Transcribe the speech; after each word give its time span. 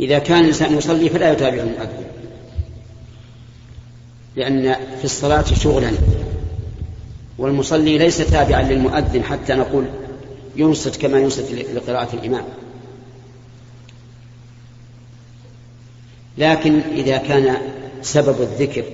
إذا 0.00 0.18
كان 0.18 0.40
الإنسان 0.40 0.78
يصلي 0.78 1.08
فلا 1.08 1.32
يتابع 1.32 1.62
المؤذن 1.62 2.04
لأن 4.36 4.74
في 4.98 5.04
الصلاة 5.04 5.44
شغلا. 5.44 5.92
والمصلي 7.38 7.98
ليس 7.98 8.18
تابعا 8.18 8.62
للمؤذن 8.62 9.24
حتى 9.24 9.54
نقول 9.54 9.84
ينصت 10.56 10.96
كما 10.96 11.18
ينصت 11.18 11.52
لقراءة 11.52 12.16
الإمام. 12.16 12.44
لكن 16.38 16.80
إذا 16.80 17.16
كان 17.16 17.56
سبب 18.02 18.40
الذكر 18.40 18.84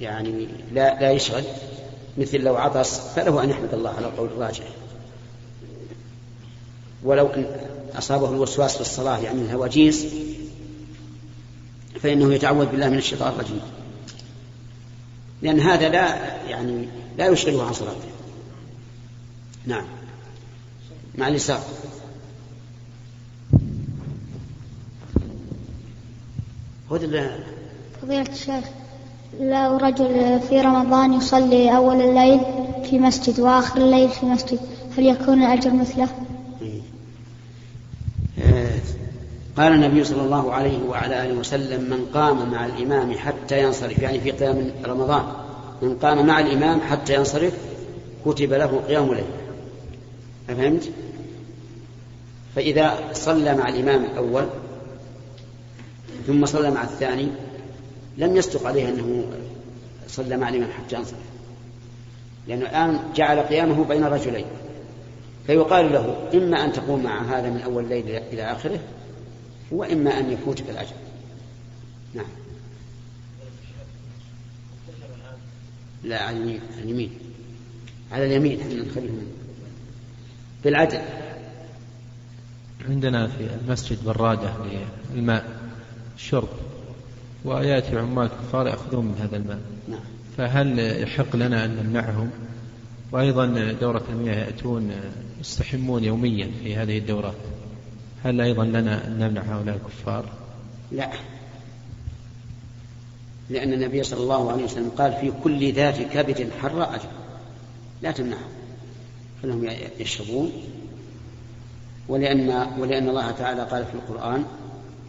يعني 0.00 0.48
لا 0.72 1.00
لا 1.00 1.10
يشغل 1.10 1.44
مثل 2.18 2.40
لو 2.40 2.56
عطس 2.56 3.00
فله 3.00 3.44
أن 3.44 3.50
يحمد 3.50 3.74
الله 3.74 3.90
على 3.90 4.06
القول 4.06 4.28
الراجح. 4.28 4.64
ولو 7.04 7.26
أن 7.26 7.46
أصابه 7.94 8.28
الوسواس 8.28 8.74
في 8.74 8.80
الصلاة 8.80 9.18
يعني 9.18 9.40
الهواجيس 9.42 10.06
فإنه 12.02 12.34
يتعوذ 12.34 12.66
بالله 12.66 12.88
من 12.88 12.98
الشيطان 12.98 13.32
الرجيم. 13.32 13.60
لأن 15.42 15.60
هذا 15.60 15.88
لا 15.88 16.36
يعني 16.48 16.88
لا 17.18 17.26
يشغله 17.26 17.66
عن 17.66 17.72
صلاته. 17.72 18.08
نعم. 19.66 19.84
مع 21.18 21.28
اليسار 21.28 21.60
خذ 26.90 26.98
فضيلة 28.02 28.32
الشيخ 28.32 28.64
لو 29.40 29.76
رجل 29.76 30.40
في 30.48 30.60
رمضان 30.60 31.12
يصلي 31.12 31.76
أول 31.76 32.00
الليل 32.00 32.40
في 32.90 32.98
مسجد 32.98 33.40
وآخر 33.40 33.80
الليل 33.80 34.08
في 34.08 34.26
مسجد 34.26 34.58
هل 34.98 35.06
يكون 35.06 35.42
الأجر 35.42 35.72
مثله؟ 35.74 36.08
قال 39.60 39.72
النبي 39.72 40.04
صلى 40.04 40.22
الله 40.22 40.52
عليه 40.52 40.78
وعلى 40.88 41.24
آله 41.24 41.34
وسلم 41.34 41.80
من 41.90 42.06
قام 42.14 42.50
مع 42.50 42.66
الإمام 42.66 43.14
حتى 43.14 43.62
ينصرف. 43.62 43.98
يعني 43.98 44.20
في 44.20 44.30
قيام 44.30 44.70
رمضان 44.84 45.22
من 45.82 45.96
قام 45.96 46.26
مع 46.26 46.40
الإمام 46.40 46.80
حتى 46.80 47.14
ينصرف 47.14 47.54
كتب 48.24 48.52
له 48.52 48.82
قيام 48.88 49.14
ليل 49.14 49.24
أفهمت؟ 50.50 50.90
فإذا 52.56 52.94
صلى 53.12 53.54
مع 53.54 53.68
الإمام 53.68 54.04
الأول 54.04 54.44
ثم 56.26 56.46
صلى 56.46 56.70
مع 56.70 56.82
الثاني 56.84 57.28
لم 58.18 58.36
يصدق 58.36 58.66
عليه 58.66 58.88
أنه 58.88 59.24
صلى 60.08 60.36
مع 60.36 60.48
الإمام 60.48 60.68
حتى 60.70 60.96
ينصرف 60.96 61.18
لأنه 62.48 62.62
الآن 62.66 62.98
جعل 63.14 63.40
قيامه 63.40 63.84
بين 63.84 64.04
رجلين. 64.04 64.46
فيقال 65.46 65.92
له 65.92 66.16
إما 66.34 66.64
أن 66.64 66.72
تقوم 66.72 67.02
مع 67.02 67.22
هذا 67.22 67.50
من 67.50 67.60
أول 67.60 67.88
ليل 67.88 68.22
إلى 68.32 68.42
آخره 68.42 68.80
وإما 69.70 70.18
أن 70.18 70.32
يفوتك 70.32 70.70
الأجر 70.70 70.94
نعم. 72.14 72.26
لا 76.04 76.22
على 76.22 76.36
اليمين 76.36 76.60
على 76.72 76.82
اليمين. 76.82 77.10
على 78.12 78.26
اليمين 78.26 78.60
إحنا 78.60 78.74
نخليهم 78.74 79.26
بالعدل. 80.64 81.00
عندنا 82.88 83.26
في 83.26 83.48
المسجد 83.64 84.04
برادة 84.04 84.54
للماء 85.14 85.60
الشرب 86.16 86.48
ويأتي 87.44 87.98
عمال 87.98 88.28
كفار 88.28 88.66
يأخذون 88.66 89.04
من 89.04 89.14
هذا 89.20 89.36
الماء. 89.36 89.60
نعم. 89.88 90.00
فهل 90.36 90.78
يحق 91.02 91.36
لنا 91.36 91.64
أن 91.64 91.76
نمنعهم؟ 91.76 92.30
وأيضا 93.12 93.72
دورة 93.80 94.04
المياه 94.12 94.44
يأتون 94.44 94.92
يستحمون 95.40 96.04
يوميا 96.04 96.50
في 96.62 96.76
هذه 96.76 96.98
الدورات. 96.98 97.34
هل 98.24 98.40
أيضا 98.40 98.64
لنا 98.64 99.06
أن 99.06 99.18
نمنع 99.18 99.42
هؤلاء 99.42 99.76
الكفار؟ 99.76 100.24
لا. 100.92 101.10
لأن 103.50 103.72
النبي 103.72 104.02
صلى 104.02 104.20
الله 104.22 104.52
عليه 104.52 104.64
وسلم 104.64 104.90
قال 104.98 105.12
في 105.12 105.32
كل 105.44 105.72
ذات 105.72 106.02
كبد 106.02 106.50
حر 106.62 106.94
أجر. 106.94 107.08
لا 108.02 108.10
تمنعهم. 108.10 108.50
خلهم 109.42 109.68
يشربون. 109.98 110.52
ولأن 112.08 112.66
ولأن 112.78 113.08
الله 113.08 113.30
تعالى 113.30 113.62
قال 113.62 113.84
في 113.84 113.94
القرآن 113.94 114.44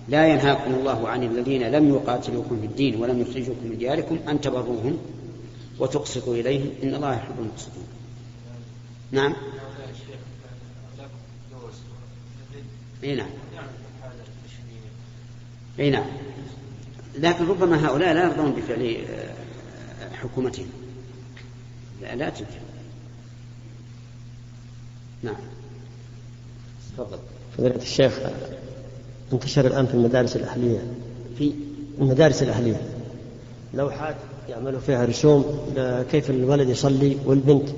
لا 0.07 0.28
ينهاكم 0.28 0.74
الله 0.74 1.09
عن 1.09 1.24
الذين 1.24 1.63
لم 1.63 1.90
يقاتلوكم 1.90 2.59
في 2.59 2.66
الدين 2.66 3.02
ولم 3.02 3.22
يخرجوكم 3.22 3.68
من 3.68 3.78
دياركم 3.78 4.19
أن 4.30 4.41
تبروهم 4.41 4.97
وتقسطوا 5.80 6.36
إليهم. 6.36 6.69
إن 6.84 6.96
الله 6.96 7.13
يحب 7.13 7.40
المقسطين. 7.40 7.84
نعم. 9.12 9.36
إي 13.03 13.16
نعم. 13.16 13.29
إي 15.79 15.89
نعم. 15.89 16.06
لكن 17.19 17.47
ربما 17.47 17.88
هؤلاء 17.88 18.13
لا 18.13 18.23
يرضون 18.23 18.51
بفعل 18.51 18.95
آه، 19.09 20.16
حكومتهم. 20.16 20.67
لا, 22.01 22.16
لا 22.16 22.31
نعم. 25.23 25.35
تفضل. 26.97 27.17
فضيلة 27.57 27.75
الشيخ 27.75 28.19
انتشر 29.33 29.68
الآن 29.68 29.88
في 29.88 29.94
المدارس 29.94 30.35
الأهلية. 30.35 30.79
في؟ 31.38 31.53
المدارس 32.00 32.44
الأهلية. 32.44 32.81
لوحات 33.73 34.16
يعملوا 34.50 34.79
فيها 34.79 35.06
رسوم 35.06 35.73
كيف 36.12 36.29
الولد 36.29 36.69
يصلي 36.69 37.18
والبنت 37.25 37.69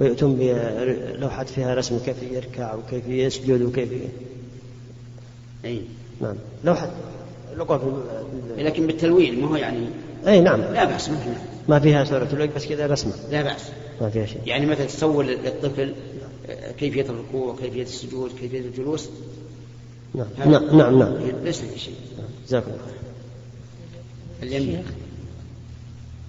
ويأتون 0.00 0.36
بلوحات 0.36 1.48
فيها 1.48 1.74
رسم 1.74 1.98
كيف 1.98 2.22
يركع 2.22 2.74
وكيف 2.74 3.08
يسجد 3.08 3.62
وكيف 3.62 3.88
أي 5.66 5.82
نعم. 6.20 6.34
لوحة 6.64 6.90
لقوا 7.56 7.78
في 7.78 8.62
لكن 8.62 8.86
بالتلوين 8.86 9.40
ما 9.40 9.48
هو 9.48 9.56
يعني 9.56 9.86
اي 10.26 10.40
نعم. 10.40 10.60
لا 10.60 10.84
بأس 10.84 11.08
ما 11.08 11.16
فيها 11.16 11.42
ما 11.68 11.80
فيها 11.80 12.04
سورة 12.04 12.28
الوجه 12.32 12.50
بس 12.56 12.66
كذا 12.66 12.86
رسمة. 12.86 13.12
لا 13.30 13.42
بأس. 13.42 13.62
ما 14.00 14.10
فيها 14.10 14.26
شيء. 14.26 14.40
يعني 14.46 14.66
مثلا 14.66 14.86
تصور 14.86 15.24
للطفل 15.24 15.94
كيفية 16.78 17.02
الركوع 17.02 17.56
كيفية 17.56 17.82
السجود 17.82 18.30
كيفية 18.40 18.60
الجلوس. 18.60 19.08
نعم. 20.14 20.26
نعم 20.38 20.78
نعم, 20.78 20.98
نعم. 20.98 21.14
ليس 21.44 21.60
في 21.60 21.78
شيء. 21.78 21.94
جزاكم 22.48 22.70
الله 22.70 22.82
خير. 22.84 22.96
اليمين. 24.42 24.84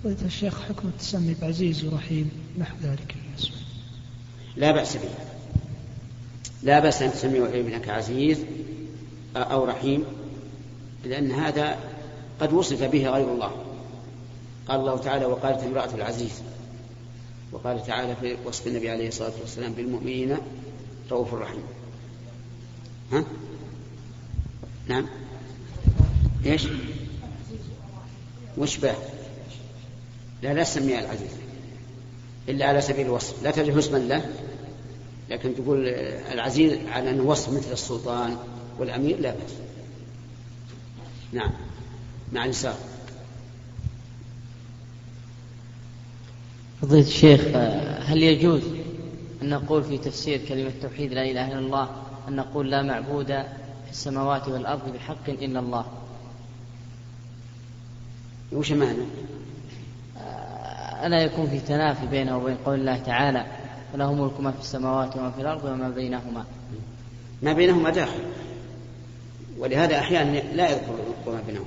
قلت 0.06 0.24
الشيخ 0.26 0.62
حكم 0.62 0.88
التسمي 0.88 1.36
بعزيز 1.42 1.86
ورحيم 1.86 2.30
نحو 2.60 2.76
ذلك 2.84 3.16
لا 4.58 4.72
بأس 4.72 4.96
به 4.96 5.10
لا 6.64 6.80
بأس 6.80 7.02
أن 7.02 7.12
تسمي 7.12 7.40
ابنك 7.40 7.90
عزيز 7.90 8.38
أو 9.44 9.66
رحيم 9.66 10.06
لأن 11.06 11.32
هذا 11.32 11.80
قد 12.42 12.54
وصف 12.54 12.84
به 12.84 13.10
غير 13.10 13.32
الله. 13.32 13.52
قال 14.68 14.80
الله 14.80 14.98
تعالى 14.98 15.26
وقالت 15.26 15.64
امرأة 15.64 15.96
العزيز. 15.96 16.42
وقال 17.52 17.86
تعالى 17.86 18.16
في 18.16 18.38
وصف 18.46 18.68
النبي 18.68 18.90
عليه 18.90 19.08
الصلاة 19.08 19.34
والسلام 19.42 19.74
بالمؤمنين 19.74 20.38
رؤوف 21.12 21.34
رحيم 21.34 21.64
ها؟ 23.12 23.24
نعم. 24.88 25.06
إيش؟ 26.46 26.68
وش 28.58 28.78
به؟ 28.78 28.94
لا 30.42 30.54
لا 30.54 30.64
تسميها 30.64 31.00
العزيز. 31.00 31.32
إلا 32.50 32.66
على 32.66 32.82
سبيل 32.82 33.06
الوصف. 33.06 33.44
لا 33.44 33.52
تجد 33.52 33.78
اسما 33.78 33.98
له. 33.98 34.30
لكن 35.30 35.56
تقول 35.56 35.88
العزيز 36.32 36.74
على 36.88 37.10
أنه 37.10 37.24
وصف 37.24 37.50
مثل 37.50 37.72
السلطان. 37.72 38.38
والأمير 38.80 39.20
لا 39.20 39.32
بأس. 39.32 39.54
نعم. 41.34 41.52
مع 42.34 42.46
اليسار 42.46 42.76
فضيلة 46.82 47.08
الشيخ 47.08 47.42
هل 48.06 48.24
يجوز 48.24 48.62
أن 49.42 49.50
نقول 49.50 49.84
في 49.84 49.98
تفسير 49.98 50.42
كلمة 50.48 50.72
توحيد 50.82 51.14
لا 51.14 51.32
إله 51.32 51.48
إلا 51.48 51.60
الله 51.60 51.90
أن 52.28 52.36
نقول 52.36 52.72
لا 52.72 52.82
معبود 52.82 53.28
في 53.28 53.92
السماوات 53.92 54.48
والأرض 54.48 54.94
بحق 54.94 55.30
إلا 55.30 55.60
الله؟ 55.60 55.86
وش 58.52 58.72
معنى؟ 58.72 59.04
ألا 61.06 61.22
يكون 61.22 61.48
في 61.48 61.60
تنافي 61.60 62.08
بينه 62.08 62.38
وبين 62.38 62.56
قول 62.66 62.80
الله 62.80 62.98
تعالى 62.98 63.46
وله 63.94 64.14
ملك 64.14 64.40
ما 64.40 64.52
في 64.52 64.60
السماوات 64.62 65.16
وما 65.16 65.32
في 65.32 65.42
الأرض 65.42 65.66
وما 65.66 65.90
بينهما. 65.90 66.46
ما 67.42 67.54
بينهما 67.54 67.90
داخل. 67.90 68.20
ولهذا 69.60 70.00
أحيانا 70.00 70.40
لا 70.56 70.70
يذكر 70.72 70.94
ما 71.28 71.42
بينهما 71.48 71.66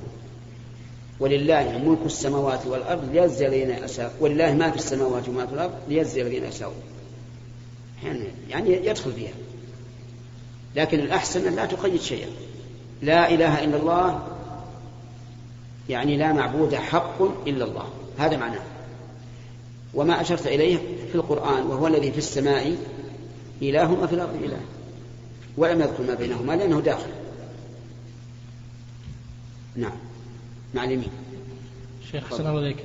ولله 1.21 1.79
ملك 1.85 1.99
السماوات 2.07 2.67
والأرض 2.67 3.13
ليجزي 3.13 3.47
الذين 3.47 3.71
أساءوا 3.71 4.13
ولله 4.21 4.55
ما 4.55 4.71
في 4.71 4.77
السماوات 4.77 5.29
وما 5.29 5.47
في 5.47 5.55
الأرض 5.55 5.73
ليجزي 5.89 6.23
الذين 6.23 6.45
أساءوا 6.45 6.75
أحيانا 7.99 8.25
يعني 8.49 8.87
يدخل 8.87 9.13
فيها. 9.13 9.33
لكن 10.77 11.01
الأحسن 11.01 11.47
أن 11.47 11.57
لا 11.57 11.67
تقيد 11.67 12.01
شيئا. 12.01 12.29
لا 13.03 13.31
إله 13.31 13.65
إلا 13.65 13.77
الله 13.77 14.27
يعني 15.89 16.17
لا 16.17 16.33
معبود 16.33 16.75
حق 16.75 17.23
إلا 17.47 17.65
الله. 17.65 17.85
هذا 18.19 18.37
معناه. 18.37 18.63
وما 19.95 20.21
أشرت 20.21 20.47
إليه 20.47 20.77
في 21.09 21.15
القرآن 21.15 21.67
وهو 21.67 21.87
الذي 21.87 22.13
في 22.13 22.19
السماء 22.19 22.77
إله 23.63 23.93
وفي 23.93 24.15
الأرض 24.15 24.43
إله. 24.45 24.61
ولم 25.57 25.81
يذكر 25.81 26.03
ما 26.03 26.15
بينهما 26.15 26.53
لأنه 26.53 26.81
داخل. 26.81 27.11
نعم. 29.81 29.97
مع 30.75 30.85
اليمين. 30.85 31.11
شيخ 32.13 32.25
حسن 32.27 32.47
الله 32.47 32.61
عليك 32.61 32.77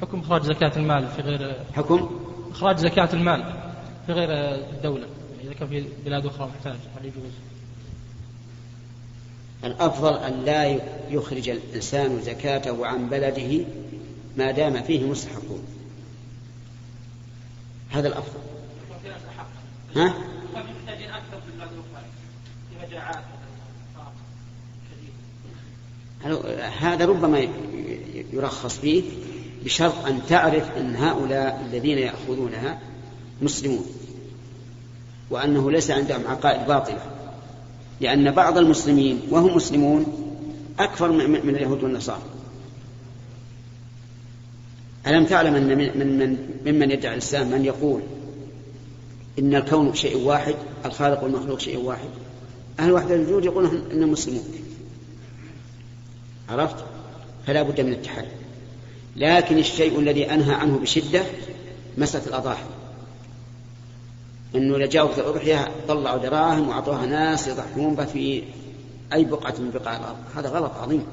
حكم 0.00 0.20
إخراج 0.20 0.42
زكاة 0.42 0.72
المال 0.76 1.08
في 1.08 1.22
غير 1.22 1.56
حكم؟ 1.72 2.20
إخراج 2.50 2.76
زكاة 2.76 3.08
المال 3.12 3.54
في 4.06 4.12
غير 4.12 4.28
الدولة 4.74 5.06
إذا 5.44 5.52
كان 5.52 5.68
في 5.68 5.84
بلاد 6.04 6.26
أخرى 6.26 6.46
محتاج 6.46 6.76
هل 7.00 7.04
يجوز؟ 7.06 7.32
الأفضل 9.64 10.14
أن 10.14 10.44
لا 10.44 10.80
يخرج 11.10 11.48
الإنسان 11.48 12.22
زكاته 12.22 12.86
عن 12.86 13.08
بلده 13.08 13.64
ما 14.36 14.50
دام 14.50 14.82
فيه 14.82 15.06
مستحقون. 15.06 15.64
هذا 17.90 18.08
الأفضل. 18.08 18.40
ها؟ 19.96 20.14
هذا 26.80 27.06
ربما 27.06 27.48
يرخص 28.32 28.78
فيه 28.78 29.02
بشرط 29.64 30.06
أن 30.06 30.20
تعرف 30.28 30.76
أن 30.76 30.96
هؤلاء 30.96 31.66
الذين 31.70 31.98
يأخذونها 31.98 32.78
مسلمون 33.42 33.86
وأنه 35.30 35.70
ليس 35.70 35.90
عندهم 35.90 36.26
عقائد 36.26 36.66
باطلة 36.66 37.00
لأن 38.00 38.30
بعض 38.30 38.58
المسلمين 38.58 39.20
وهم 39.30 39.56
مسلمون 39.56 40.06
أكثر 40.78 41.12
من 41.12 41.54
اليهود 41.54 41.82
والنصارى. 41.82 42.22
ألم 45.06 45.24
تعلم 45.24 45.54
أن 45.54 45.78
من 45.78 46.18
من 46.18 46.38
ممن 46.66 46.90
يدعي 46.90 47.12
الإسلام 47.12 47.50
من 47.50 47.64
يقول 47.64 48.00
إن 49.38 49.54
الكون 49.54 49.94
شيء 49.94 50.16
واحد 50.16 50.54
الخالق 50.84 51.22
والمخلوق 51.22 51.58
شيء 51.58 51.78
واحد؟ 51.78 52.08
أهل 52.80 52.92
وحدة 52.92 53.14
الوجود 53.14 53.44
يقولون 53.44 53.82
إنهم 53.92 54.12
مسلمون. 54.12 54.44
عرفت؟ 56.48 56.76
فلا 57.46 57.62
بد 57.62 57.80
من 57.80 57.92
التحري. 57.92 58.28
لكن 59.16 59.58
الشيء 59.58 59.98
الذي 59.98 60.34
أنهى 60.34 60.54
عنه 60.54 60.78
بشدة 60.78 61.22
مسألة 61.98 62.26
الأضاحي. 62.26 62.64
إذا 64.54 64.86
جاءوا 64.86 65.12
في 65.12 65.20
الأضحية 65.20 65.68
طلعوا 65.88 66.18
دراهم 66.18 66.68
وأعطوها 66.68 67.06
ناس 67.06 67.48
يضحون 67.48 67.94
به 67.94 68.04
في 68.04 68.42
أي 69.12 69.24
بقعة 69.24 69.54
من 69.58 69.70
بقاع 69.70 69.96
الأرض. 69.96 70.16
هذا 70.36 70.48
غلط 70.48 70.72
عظيم. 70.82 71.06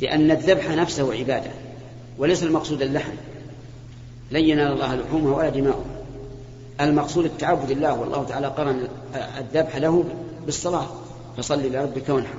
لأن 0.00 0.30
الذبح 0.30 0.70
نفسه 0.70 1.14
عبادة 1.14 1.50
وليس 2.18 2.42
المقصود 2.42 2.82
اللحم. 2.82 3.12
لن 4.30 4.44
ينال 4.44 4.72
الله 4.72 4.94
لحومها 4.94 5.36
ولا 5.36 5.48
دماؤها 5.48 5.84
المقصود 6.80 7.24
التعبد 7.24 7.72
لله 7.72 7.94
والله 7.94 8.24
تعالى 8.24 8.46
قرن 8.46 8.88
الذبح 9.38 9.76
له 9.76 10.04
بالصلاة. 10.46 10.86
فصل 11.36 11.72
لربك 11.72 12.08
وانحر. 12.08 12.34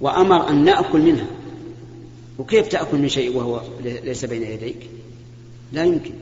وأمر 0.00 0.48
أن 0.48 0.64
نأكل 0.64 1.00
منها. 1.00 1.26
وكيف 2.38 2.68
تأكل 2.68 2.98
من 2.98 3.08
شيء 3.08 3.36
وهو 3.36 3.62
ليس 3.84 4.24
بين 4.24 4.42
يديك؟ 4.42 4.90
لا 5.72 5.84
يمكن. 5.84 6.14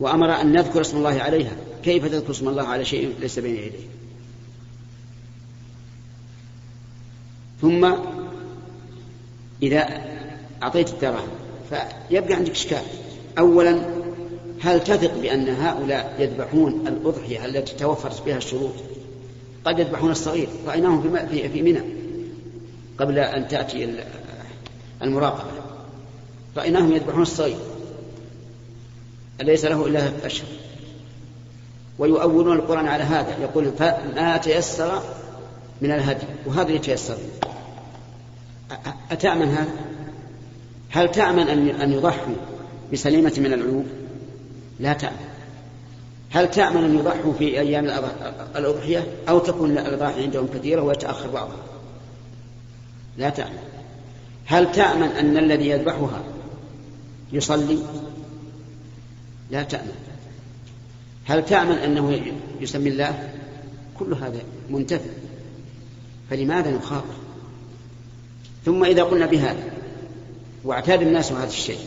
وأمر 0.00 0.40
أن 0.40 0.52
نذكر 0.52 0.80
اسم 0.80 0.96
الله 0.96 1.20
عليها. 1.20 1.56
كيف 1.82 2.06
تذكر 2.06 2.30
اسم 2.30 2.48
الله 2.48 2.62
على 2.62 2.84
شيء 2.84 3.14
ليس 3.20 3.38
بين 3.38 3.56
يديه 3.56 3.88
ثم 7.60 7.92
إذا 9.62 10.04
أعطيت 10.62 10.88
الدراهم 10.90 11.28
فيبقى 11.70 12.34
عندك 12.34 12.50
إشكال. 12.50 12.82
أولا 13.38 13.80
هل 14.60 14.84
تثق 14.84 15.18
بأن 15.18 15.48
هؤلاء 15.48 16.16
يذبحون 16.18 16.86
الأضحية 16.86 17.44
التي 17.44 17.74
توفرت 17.74 18.26
بها 18.26 18.36
الشروط؟ 18.36 18.74
قد 19.64 19.78
يذبحون 19.78 20.10
الصغير. 20.10 20.48
رأيناهم 20.66 21.28
في 21.52 21.62
منى. 21.62 21.97
قبل 22.98 23.18
أن 23.18 23.48
تأتي 23.48 23.94
المراقبة 25.02 25.50
رأيناهم 26.56 26.92
يذبحون 26.92 27.22
الصغير 27.22 27.58
ليس 29.40 29.64
له 29.64 29.86
إلا 29.86 30.10
أشهر 30.24 30.48
ويؤولون 31.98 32.56
القرآن 32.56 32.86
على 32.86 33.04
هذا 33.04 33.36
يقول 33.42 33.72
ما 34.16 34.36
تيسر 34.36 35.02
من 35.80 35.90
الهدي 35.90 36.26
وهذا 36.46 36.68
اللي 36.68 36.78
تيسر 36.78 37.16
أتأمن 39.10 39.48
هذا؟ 39.48 39.70
هل 40.90 41.10
تأمن 41.10 41.48
أن 41.68 41.92
يضحوا 41.92 42.34
بسليمة 42.92 43.34
من 43.38 43.52
العيوب؟ 43.52 43.86
لا 44.80 44.92
تأمن. 44.92 45.28
هل 46.30 46.50
تأمن 46.50 46.84
أن 46.84 46.98
يضحوا 46.98 47.32
في 47.32 47.60
أيام 47.60 47.84
الأضحية 48.56 49.06
أو 49.28 49.38
تكون 49.38 49.78
الأضاحي 49.78 50.22
عندهم 50.22 50.46
كثيرة 50.54 50.82
ويتأخر 50.82 51.28
بعضها؟ 51.28 51.56
لا 53.18 53.30
تأمن. 53.30 53.58
هل 54.46 54.72
تأمن 54.72 55.08
أن 55.08 55.36
الذي 55.36 55.68
يذبحها 55.68 56.22
يصلي؟ 57.32 57.78
لا 59.50 59.62
تأمن. 59.62 59.94
هل 61.24 61.44
تأمن 61.44 61.72
أنه 61.72 62.20
يسمي 62.60 62.88
الله؟ 62.88 63.30
كل 63.98 64.14
هذا 64.14 64.40
منتفع 64.70 65.10
فلماذا 66.30 66.70
نخاطر؟ 66.70 67.16
ثم 68.64 68.84
إذا 68.84 69.02
قلنا 69.02 69.26
بهذا 69.26 69.72
واعتاد 70.64 71.02
الناس 71.02 71.32
هذا 71.32 71.48
الشيء 71.48 71.78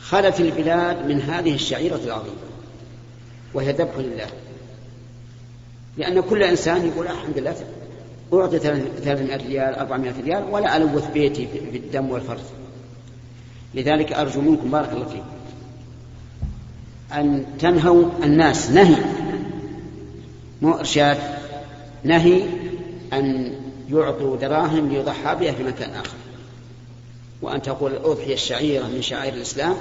خلت 0.00 0.40
البلاد 0.40 1.06
من 1.06 1.20
هذه 1.20 1.54
الشعيرة 1.54 2.00
العظيمة 2.04 2.36
وهي 3.54 3.72
ذبح 3.72 3.96
لله. 3.96 4.26
لأن 5.96 6.20
كل 6.20 6.42
إنسان 6.42 6.86
يقول 6.86 7.06
الحمد 7.06 7.38
لله. 7.38 7.56
أعطي 8.32 8.58
300 8.58 9.36
ريال 9.36 9.74
400 9.74 10.12
ريال 10.24 10.44
ولا 10.50 10.76
ألوث 10.76 11.10
بيتي 11.10 11.48
في 11.72 11.76
الدم 11.76 12.10
والفرث 12.10 12.50
لذلك 13.74 14.12
أرجو 14.12 14.40
منكم 14.40 14.70
بارك 14.70 14.92
الله 14.92 15.04
فيكم 15.04 15.38
أن 17.12 17.44
تنهوا 17.58 18.04
الناس. 18.22 18.70
نهي. 18.70 18.96
مو 20.62 20.72
إرشاد. 20.72 21.18
نهي 22.04 22.42
أن 23.12 23.52
يعطوا 23.90 24.36
دراهم 24.36 24.88
ليضحى 24.88 25.34
بها 25.34 25.52
في 25.52 25.62
مكان 25.62 25.90
آخر. 25.90 26.16
وأن 27.42 27.62
تقول 27.62 27.92
الأضحية 27.92 28.34
الشعيرة 28.34 28.86
من 28.86 29.02
شعائر 29.02 29.34
الإسلام. 29.34 29.74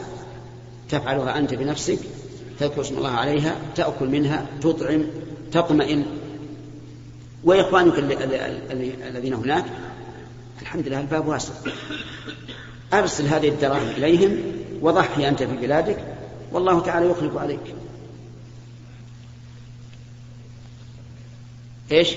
تفعلها 0.90 1.38
أنت 1.38 1.54
بنفسك 1.54 2.00
تذكر 2.60 2.82
اسم 2.82 2.98
الله 2.98 3.10
عليها 3.10 3.56
تأكل 3.76 4.08
منها 4.10 4.46
تطعم 4.62 5.04
تطمئن. 5.52 6.06
وإخوانك 7.48 8.00
الذين 9.06 9.34
هناك 9.34 9.66
الحمد 10.62 10.88
لله 10.88 11.00
الباب 11.00 11.28
واسع. 11.28 11.54
أرسل 12.94 13.28
هذه 13.28 13.50
الدراهم 13.50 13.88
إليهم 13.90 14.38
وضحي 14.82 15.28
أنت 15.28 15.44
في 15.44 15.58
بلادك 15.58 16.16
والله 16.52 16.82
تعالى 16.82 17.10
يخلف 17.10 17.38
عليك. 17.38 17.76
إيش؟ 21.92 22.14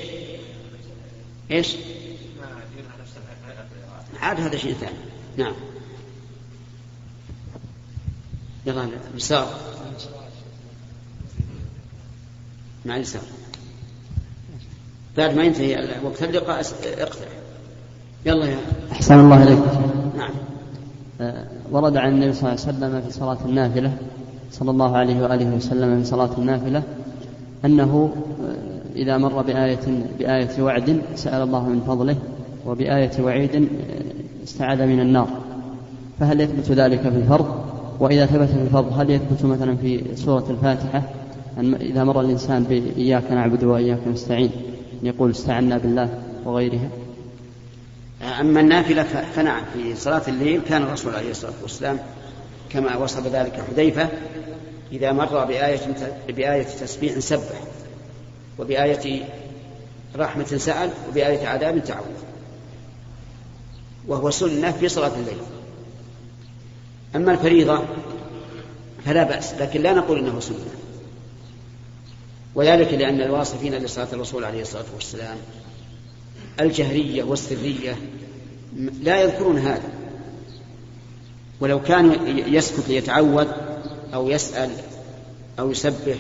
إيش؟ 1.51 1.77
عاد 4.21 4.41
هذا 4.41 4.57
شيء 4.57 4.75
ثاني. 4.75 4.97
نعم. 5.37 5.55
يلا 8.67 8.89
اليسار 9.15 9.61
مع 12.85 12.97
اليسار 12.97 13.23
بعد 15.17 15.37
ما 15.37 15.43
ينتهي. 15.43 15.89
وقت 16.05 16.23
اللقاء 16.23 16.61
اقترح. 17.01 17.29
يلا 18.27 18.45
يا 18.45 18.57
أحسن 18.93 19.21
الله 19.21 19.43
إليك. 19.43 19.59
نعم. 20.17 20.31
آه، 21.21 21.45
ورد 21.73 21.97
عن 21.97 22.13
النبي 22.13 22.33
صلى 22.33 22.53
الله 22.53 22.63
عليه 22.67 22.77
وسلم 22.77 23.01
في 23.01 23.11
صلاة 23.11 23.39
النافلة 23.45 23.93
صلى 24.53 24.71
الله 24.71 24.97
عليه 24.97 25.23
وآله 25.23 25.57
وسلم 25.57 25.99
في 25.99 26.05
صلاة 26.05 26.31
النافلة 26.39 26.83
أنه 27.65 28.13
آه، 28.45 28.97
إذا 28.97 29.19
مر 29.19 29.43
بآية 29.43 30.05
بآية 30.19 30.63
وعد 30.63 31.03
سأل 31.15 31.43
الله 31.43 31.69
من 31.69 31.81
فضله 31.87 32.17
وبآية 32.67 33.11
وعيد 33.21 33.55
آه، 33.57 34.45
استعاذ 34.45 34.87
من 34.87 35.01
النار. 35.01 35.29
فهل 36.21 36.41
يثبت 36.41 36.71
ذلك 36.71 37.01
في 37.01 37.09
الفرض؟ 37.09 37.47
وإذا 38.01 38.27
ثبت 38.27 38.49
في 38.49 38.63
الفرض 38.63 39.01
هل 39.01 39.11
يثبت 39.11 39.45
مثلا 39.45 39.77
في 39.77 40.05
سورة 40.15 40.45
الفاتحة؟ 40.51 41.03
أن 41.59 41.75
إذا 41.75 42.05
مر 42.05 42.21
الإنسان 42.21 42.63
بإياك 42.63 43.33
نعبد 43.33 43.65
وإياك 43.65 43.99
نستعين. 44.13 44.51
يقول 45.03 45.31
استعنا 45.31 45.79
بالله 45.79 46.23
وغيرها 46.45 46.89
أما 48.41 48.61
النافلة 48.61 49.03
فنعم 49.35 49.63
في 49.75 49.97
صلاة 49.97 50.23
الليل 50.29 50.61
كان 50.69 50.83
الرسول 50.83 51.15
عليه 51.15 51.31
الصلاة 51.31 51.53
والسلام 51.63 51.99
كما 52.71 52.97
وصف 52.97 53.27
ذلك 53.27 53.63
حذيفة 53.71 54.09
إذا 54.93 55.13
مر 55.13 55.45
بآية 55.45 55.81
بآية 56.29 56.63
تسبيح 56.63 57.19
سبح 57.19 57.61
وبآية 58.59 59.25
رحمة 60.17 60.45
سأل 60.45 60.91
وبآية 61.09 61.47
عذاب 61.47 61.85
تعوذ 61.85 62.05
وهو 64.09 64.31
سنة 64.31 64.71
في 64.71 64.89
صلاة 64.89 65.13
الليل. 65.15 65.39
أما 67.17 67.33
الفريضة 67.33 67.85
فلا 69.05 69.25
بأس 69.25 69.55
لكن 69.55 69.83
لا 69.83 69.93
نقول 69.93 70.19
إنه 70.19 70.41
سنة. 70.41 70.80
وذلك 72.55 72.93
لأن 72.93 73.21
الواصفين 73.21 73.75
لصلاة 73.75 74.09
الرسول 74.13 74.45
عليه 74.45 74.63
الصلاة 74.63 74.85
والسلام 74.95 75.37
الجهرية 76.61 77.23
والسرية 77.23 77.97
لا 79.03 79.23
يذكرون 79.23 79.59
هذا. 79.59 79.89
ولو 81.61 81.83
كان 81.83 82.37
يسكت 82.55 82.89
ليتعود 82.89 83.49
أو 84.15 84.29
يسأل 84.29 84.71
أو 85.59 85.71
يسبح 85.71 86.17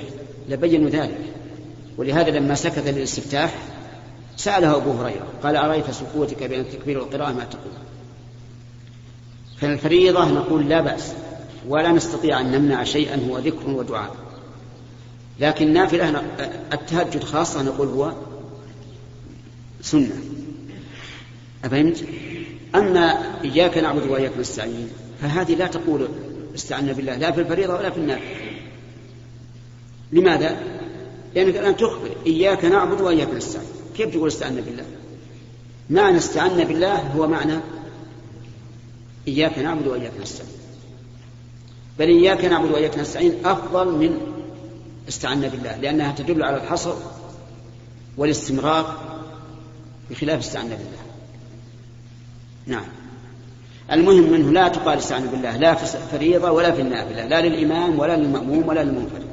لبينوا 0.48 0.90
ذلك. 0.90 1.18
ولهذا 1.98 2.30
لما 2.30 2.54
سكت 2.54 2.88
للاستفتاح 2.88 3.54
سأله 4.36 4.76
أبو 4.76 4.92
هريرة 4.92 5.26
قال 5.42 5.56
أرأيت 5.56 5.90
سكوتك 5.90 6.42
بين 6.42 6.60
التكبير 6.60 6.98
والقراءة 6.98 7.32
ما 7.32 7.44
تقول؟ 7.44 7.72
فالفريضة 9.60 10.24
نقول 10.24 10.68
لا 10.68 10.80
بأس 10.80 11.12
ولا 11.68 11.92
نستطيع 11.92 12.40
أن 12.40 12.52
نمنع 12.52 12.84
شيئا 12.84 13.28
هو 13.30 13.38
ذكر 13.38 13.70
ودعاء. 13.70 14.29
لكن 15.40 15.72
نافلة 15.72 16.22
التهجد 16.72 17.24
خاصة 17.24 17.62
نقول 17.62 17.88
هو 17.88 18.12
سنة 19.80 20.16
أفهمت؟ 21.64 22.04
أما 22.74 23.18
إياك 23.44 23.78
نعبد 23.78 24.06
وإياك 24.06 24.38
نستعين 24.38 24.88
فهذه 25.22 25.54
لا 25.54 25.66
تقول 25.66 26.08
استعنا 26.54 26.92
بالله 26.92 27.16
لا 27.16 27.32
في 27.32 27.40
الفريضة 27.40 27.74
ولا 27.74 27.90
في 27.90 27.98
النافلة 27.98 28.26
لماذا؟ 30.12 30.56
لأنك 31.34 31.56
الآن 31.56 31.76
تخبر 31.76 32.10
إياك 32.26 32.64
نعبد 32.64 33.00
وإياك 33.00 33.34
نستعين 33.34 33.66
كيف 33.96 34.14
تقول 34.14 34.28
استعنا 34.28 34.60
بالله؟ 34.60 34.84
معنى 35.90 36.18
استعنا 36.18 36.64
بالله 36.64 36.96
هو 36.96 37.26
معنى 37.26 37.58
إياك 39.28 39.58
نعبد 39.58 39.86
وإياك 39.86 40.12
نستعين 40.22 40.50
بل 41.98 42.08
إياك 42.08 42.44
نعبد 42.44 42.70
وإياك 42.70 42.98
نستعين 42.98 43.34
أفضل 43.44 43.92
من 43.92 44.39
استعنا 45.10 45.48
بالله 45.48 45.76
لأنها 45.76 46.12
تدل 46.12 46.42
على 46.42 46.56
الحصر 46.56 46.94
والاستمرار 48.16 48.96
بخلاف 50.10 50.38
استعنا 50.38 50.68
بالله. 50.68 51.02
نعم. 52.66 52.84
المهم 53.92 54.32
منه 54.32 54.52
لا 54.52 54.68
تقال 54.68 54.98
استعنا 54.98 55.30
بالله 55.30 55.56
لا 55.56 55.74
في 55.74 55.96
الفريضة 55.96 56.50
ولا 56.50 56.70
في 56.72 56.82
النافلة 56.82 57.26
لا 57.26 57.46
للإمام 57.46 57.98
ولا 57.98 58.16
للمأموم 58.16 58.68
ولا 58.68 58.84
للمنفرد. 58.84 59.26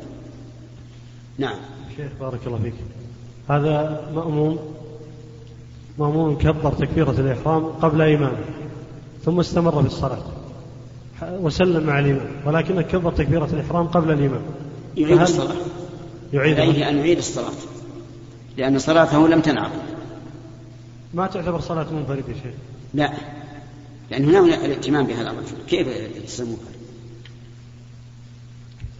نعم. 1.37 1.59
شيخ 1.97 2.11
بارك 2.19 2.39
الله 2.47 2.59
فيك. 2.63 2.73
هذا 3.49 4.03
مأموم 4.15 4.59
مأموم 5.99 6.37
كبر 6.37 6.73
تكبيرة 6.73 7.11
الإحرام 7.11 7.65
قبل 7.65 8.01
إمامه 8.01 8.45
ثم 9.25 9.39
استمر 9.39 9.81
في 9.81 9.87
الصلاة 9.87 10.23
وسلم 11.21 11.83
مع 11.83 11.99
الإمام 11.99 12.27
ولكنه 12.45 12.81
كبر 12.81 13.11
تكبيرة 13.11 13.49
الإحرام 13.53 13.87
قبل 13.87 14.11
الإمام. 14.11 14.41
يعيد 14.97 15.21
الصلاة. 15.21 15.55
يعيد 16.33 16.59
عليه 16.59 16.89
أن 16.89 16.97
يعيد 16.97 17.17
الصلاة. 17.17 17.53
لأن 18.57 18.79
صلاته 18.79 19.27
لم 19.27 19.41
تنعقد. 19.41 19.81
ما 21.13 21.27
تعتبر 21.27 21.59
صلاة 21.59 21.93
منفرد 21.93 22.29
يا 22.29 22.33
شيخ؟ 22.33 22.53
لا. 22.93 23.13
لأن 24.11 24.25
هنا 24.25 24.65
الاهتمام 24.65 25.07
بهذا 25.07 25.29
الرجل. 25.31 25.65
كيف 25.67 25.87
يصير 26.23 26.45
منفرد 26.45 26.77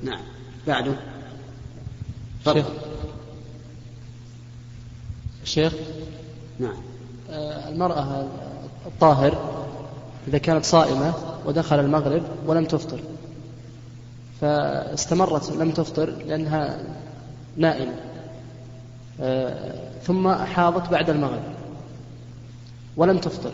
نعم. 0.04 0.22
بعده. 0.68 0.96
تفضل. 2.46 2.64
الشيخ 5.44 5.74
نعم. 6.60 6.76
آه، 7.30 7.70
المرأة 7.70 8.28
الطاهر 8.86 9.58
إذا 10.28 10.38
كانت 10.38 10.66
صائمة 10.66 11.14
ودخل 11.46 11.80
المغرب 11.80 12.24
ولم 12.46 12.66
تفطر. 12.66 13.00
فاستمرت 14.42 15.52
لم 15.52 15.72
تفطر 15.72 16.10
لأنها 16.10 16.80
نائمة. 17.58 17.94
آه، 19.22 19.74
ثم 20.04 20.34
حاضت 20.34 20.90
بعد 20.92 21.10
المغرب 21.10 21.44
ولم 22.98 23.18
تفطر. 23.18 23.52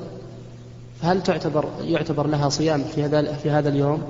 فهل 1.02 1.24
تعتبر 1.24 1.66
يعتبر 1.82 2.28
لها 2.28 2.50
صيام 2.50 2.84
في 2.96 3.04
هذا 3.04 3.34
في 3.34 3.50
هذا 3.50 3.70
اليوم؟ 3.70 4.04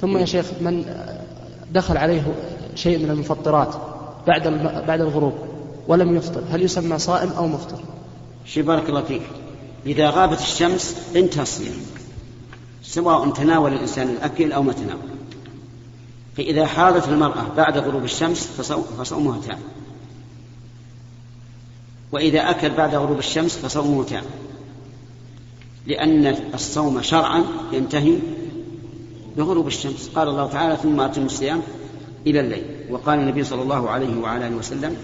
ثم 0.00 0.16
يا 0.16 0.24
شيخ 0.24 0.46
من 0.60 0.84
دخل 1.72 1.96
عليه 1.96 2.34
شيء 2.74 2.98
من 2.98 3.10
المفطرات 3.10 3.74
بعد 4.26 4.48
بعد 4.86 5.00
الغروب 5.00 5.32
ولم 5.88 6.16
يفطر 6.16 6.42
هل 6.50 6.62
يسمى 6.62 6.98
صائم 6.98 7.30
أو 7.30 7.46
مفطر؟ 7.46 7.78
شي 8.44 8.62
بارك 8.62 8.88
الله 8.88 9.02
فيك. 9.02 9.22
إذا 9.86 10.10
غابت 10.10 10.40
الشمس 10.40 10.96
انتهى 11.16 11.42
الصيام 11.42 11.76
سواء 12.82 13.30
تناول 13.30 13.72
الإنسان 13.72 14.08
الأكل 14.08 14.52
أو 14.52 14.62
ما 14.62 14.72
تناول. 14.72 15.15
فإذا 16.36 16.66
حاضت 16.66 17.08
المرأة 17.08 17.46
بعد 17.56 17.78
غروب 17.78 18.04
الشمس 18.04 18.46
فصومها 18.98 19.40
تام. 19.46 19.58
وإذا 22.12 22.50
أكل 22.50 22.70
بعد 22.70 22.94
غروب 22.94 23.18
الشمس 23.18 23.56
فصومه 23.56 24.04
تام. 24.04 24.24
لأن 25.86 26.26
الصوم 26.54 27.02
شرعا 27.02 27.44
ينتهي 27.72 28.18
بغروب 29.36 29.66
الشمس. 29.66 30.10
قال 30.14 30.28
الله 30.28 30.46
تعالى 30.46 30.76
ثم 30.76 31.00
أتم 31.00 31.26
الصيام 31.26 31.62
إلى 32.26 32.40
الليل. 32.40 32.64
وقال 32.90 33.18
النبي 33.18 33.44
صلى 33.44 33.62
الله 33.62 33.90
عليه 33.90 34.20
وعلى 34.20 34.46
آله 34.46 34.56
وسلم 34.56 34.96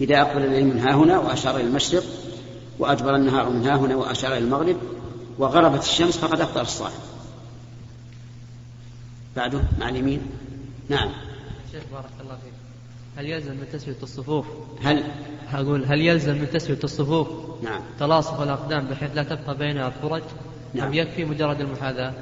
إذا 0.00 0.20
أقبل 0.20 0.44
الليل 0.44 0.66
من 0.66 0.78
ها 0.78 0.94
هنا 0.94 1.18
وأشار 1.18 1.56
إلى 1.56 1.64
المشرق 1.64 2.04
وأجبر 2.78 3.16
النهار 3.16 3.50
من 3.50 3.66
ها 3.66 3.76
هنا 3.76 3.96
وأشار 3.96 4.32
إلى 4.32 4.38
المغرب 4.38 4.76
وغربت 5.38 5.82
الشمس 5.82 6.16
فقد 6.16 6.40
أفطر 6.40 6.60
الصائم. 6.60 7.13
بعده 9.36 9.62
مع 9.80 9.88
اليمين؟ 9.88 10.20
نعم. 10.88 11.08
شيخ 11.72 11.82
بارك 11.92 12.10
الله 12.20 12.34
فيك. 12.34 12.52
هل 13.16 13.26
يلزم 13.26 13.52
من 13.52 13.66
تسوية 13.72 13.96
الصفوف؟ 14.02 14.46
هل؟ 14.82 15.04
أقول 15.52 15.84
هل 15.84 16.00
يلزم 16.00 16.34
من 16.34 16.50
تسوية 16.52 16.78
الصفوف؟ 16.84 17.28
نعم. 17.62 17.80
تلاصق 17.98 18.40
الأقدام 18.40 18.86
بحيث 18.86 19.10
لا 19.14 19.22
تبقى 19.22 19.58
بينها 19.58 19.90
فرج 19.90 20.22
نعم. 20.74 20.86
أم 20.86 20.94
يكفي 20.94 21.24
مجرد 21.24 21.60
المحاذاة؟ 21.60 22.12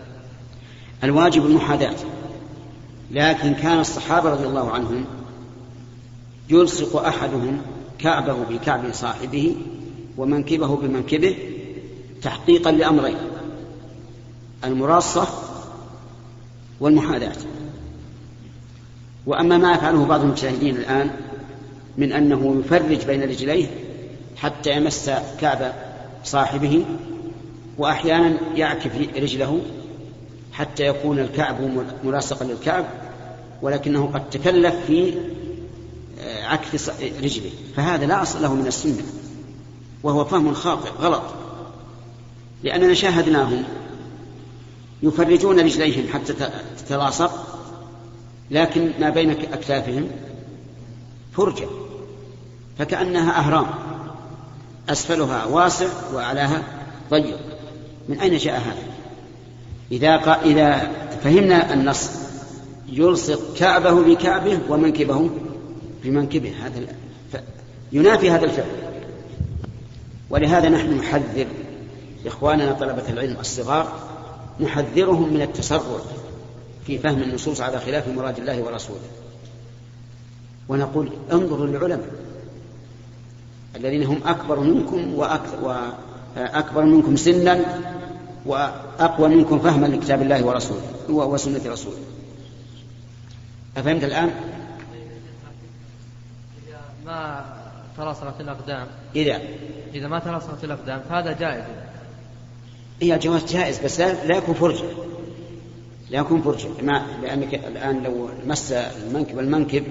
الواجب 1.04 1.46
المحاذاة. 1.46 1.96
لكن 3.10 3.54
كان 3.54 3.80
الصحابة 3.80 4.30
رضي 4.30 4.46
الله 4.46 4.70
عنهم 4.70 5.04
يلصق 6.50 6.96
أحدهم 6.96 7.62
كعبه 7.98 8.44
بكعب 8.44 8.92
صاحبه 8.92 9.56
ومنكبه 10.16 10.76
بمنكبه 10.76 11.36
تحقيقا 12.22 12.70
لأمرين. 12.70 13.16
المراصة 14.64 15.28
والمحاذاة. 16.82 17.36
وأما 19.26 19.58
ما 19.58 19.72
يفعله 19.72 20.04
بعض 20.04 20.20
المشاهدين 20.20 20.76
الآن 20.76 21.10
من 21.98 22.12
أنه 22.12 22.60
يفرج 22.60 23.04
بين 23.06 23.22
رجليه 23.22 23.66
حتى 24.36 24.76
يمس 24.76 25.10
كعب 25.40 25.74
صاحبه 26.24 26.84
وأحيانا 27.78 28.36
يعكف 28.56 28.96
رجله 29.16 29.60
حتى 30.52 30.86
يكون 30.86 31.18
الكعب 31.18 31.56
ملاصقا 32.04 32.44
للكعب 32.44 32.84
ولكنه 33.62 34.10
قد 34.14 34.30
تكلف 34.30 34.74
في 34.86 35.14
آه، 36.20 36.44
عكف 36.44 36.90
رجله. 37.22 37.50
فهذا 37.76 38.06
لا 38.06 38.22
أصل 38.22 38.42
له 38.42 38.54
من 38.54 38.66
السنة 38.66 39.02
وهو 40.02 40.24
فهم 40.24 40.54
خاطئ 40.54 40.90
غلط. 40.90 41.22
لأننا 42.62 42.94
شاهدناهم 42.94 43.64
يفرجون 45.02 45.60
رجليهم 45.60 46.12
حتى 46.12 46.34
تتلاصق 46.78 47.62
لكن 48.50 48.90
ما 49.00 49.10
بين 49.10 49.30
أكتافهم 49.30 50.08
فرجة 51.32 51.66
فكأنها 52.78 53.38
أهرام. 53.38 53.66
أسفلها 54.88 55.44
واسع 55.44 55.86
وأعلاها 56.14 56.62
ضيق. 57.10 57.38
من 58.08 58.20
أين 58.20 58.36
جاء 58.36 58.54
هذا؟ 58.54 58.82
إذا, 59.92 60.40
إذا 60.44 60.90
فهمنا 61.24 61.74
النص 61.74 62.10
يلصق 62.88 63.54
كعبه 63.56 64.02
بكعبه 64.02 64.58
ومنكبه 64.68 65.30
بمنكبه. 66.04 66.52
هذا 66.64 66.80
ينافي 67.92 68.30
هذا 68.30 68.44
الفعل. 68.44 68.66
ولهذا 70.30 70.68
نحن 70.68 70.98
نحذر 70.98 71.46
إخواننا 72.26 72.72
طلبة 72.72 73.08
العلم 73.08 73.36
الصغار 73.40 74.11
نحذرهم 74.60 75.34
من 75.34 75.42
التسرع 75.42 76.00
في 76.86 76.98
فهم 76.98 77.22
النصوص 77.22 77.60
على 77.60 77.80
خلاف 77.80 78.08
مراد 78.08 78.38
الله 78.38 78.62
ورسوله. 78.62 79.00
ونقول 80.68 81.12
انظروا 81.32 81.66
للعلماء 81.66 82.10
الذين 83.76 84.02
هم 84.02 84.20
أكبر 84.26 84.60
منكم 84.60 85.14
وأكبر 85.14 86.84
منكم 86.84 87.16
سنا 87.16 87.60
وأقوى 88.46 89.28
منكم 89.28 89.58
فهما 89.58 89.86
لكتاب 89.86 90.22
الله 90.22 90.44
ورسوله 90.44 90.82
وسنة 91.08 91.60
رسوله. 91.66 91.98
أفهمت 93.76 94.04
الآن؟ 94.04 94.30
إذا 96.68 96.80
ما 97.06 97.44
تلاصقت 97.96 98.40
الأقدام 98.40 98.86
إذا. 99.16 99.40
إذا 99.94 100.08
ما 100.08 100.18
تلاصقت 100.18 100.64
الأقدام 100.64 101.00
فهذا 101.08 101.32
جائز. 101.32 101.64
هي 103.00 103.14
الجواز 103.14 103.44
جائز 103.52 103.78
بس 103.78 104.00
لا 104.00 104.36
يكون 104.36 104.54
فرجة 104.54 104.84
لا 106.10 106.18
يكون 106.18 106.42
فرجة 106.42 106.68
ما 106.82 107.06
لأنك 107.22 107.54
الآن 107.54 108.02
لو 108.02 108.28
مس 108.46 108.72
المنكب 108.72 109.38
المنكب 109.38 109.84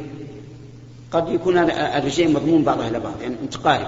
قد 1.11 1.29
يكون 1.29 1.57
الرجلين 1.57 2.33
مضمون 2.33 2.63
بعضها 2.63 2.87
إلى 2.87 2.99
بعض 2.99 3.21
يعني 3.21 3.35
متقارب 3.43 3.87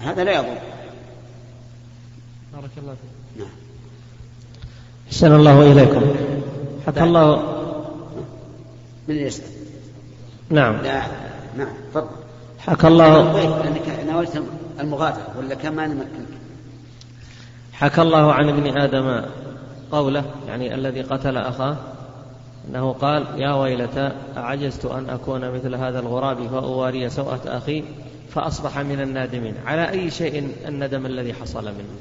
هذا 0.00 0.24
لا 0.24 0.32
يضر. 0.32 0.58
بارك 2.52 2.70
الله 2.78 2.94
فيك. 2.94 3.38
نعم. 3.38 3.48
أحسن 5.08 5.34
الله 5.34 5.72
إليكم. 5.72 6.02
حكى 6.86 7.02
الله. 7.02 7.54
من 9.08 9.16
يسأل؟ 9.16 9.44
نعم. 10.50 10.76
لا. 10.76 11.02
نعم 11.56 11.74
تفضل. 11.90 12.08
حكى 12.58 12.86
الله. 12.86 13.32
لأنك 13.62 14.06
ناولت 14.06 14.42
المغادرة 14.80 15.34
ولا 15.38 15.54
كمان 15.54 15.90
نمكنك؟ 15.90 16.37
حكى 17.80 18.02
الله 18.02 18.32
عن 18.32 18.48
ابن 18.48 18.78
آدم 18.78 19.22
قوله 19.92 20.24
يعني 20.48 20.74
الذي 20.74 21.02
قتل 21.02 21.36
أخاه 21.36 21.76
أنه 22.68 22.92
قال 22.92 23.26
يا 23.36 23.52
ويلتى 23.52 24.12
أعجزت 24.36 24.84
أن 24.84 25.10
أكون 25.10 25.50
مثل 25.50 25.74
هذا 25.74 25.98
الغراب 25.98 26.46
فأواري 26.46 27.10
سوءة 27.10 27.40
أخي 27.46 27.84
فأصبح 28.30 28.78
من 28.78 29.00
النادمين. 29.00 29.54
على 29.66 29.90
أي 29.90 30.10
شيء 30.10 30.52
الندم 30.66 31.06
الذي 31.06 31.34
حصل 31.34 31.64
منه؟ 31.64 31.98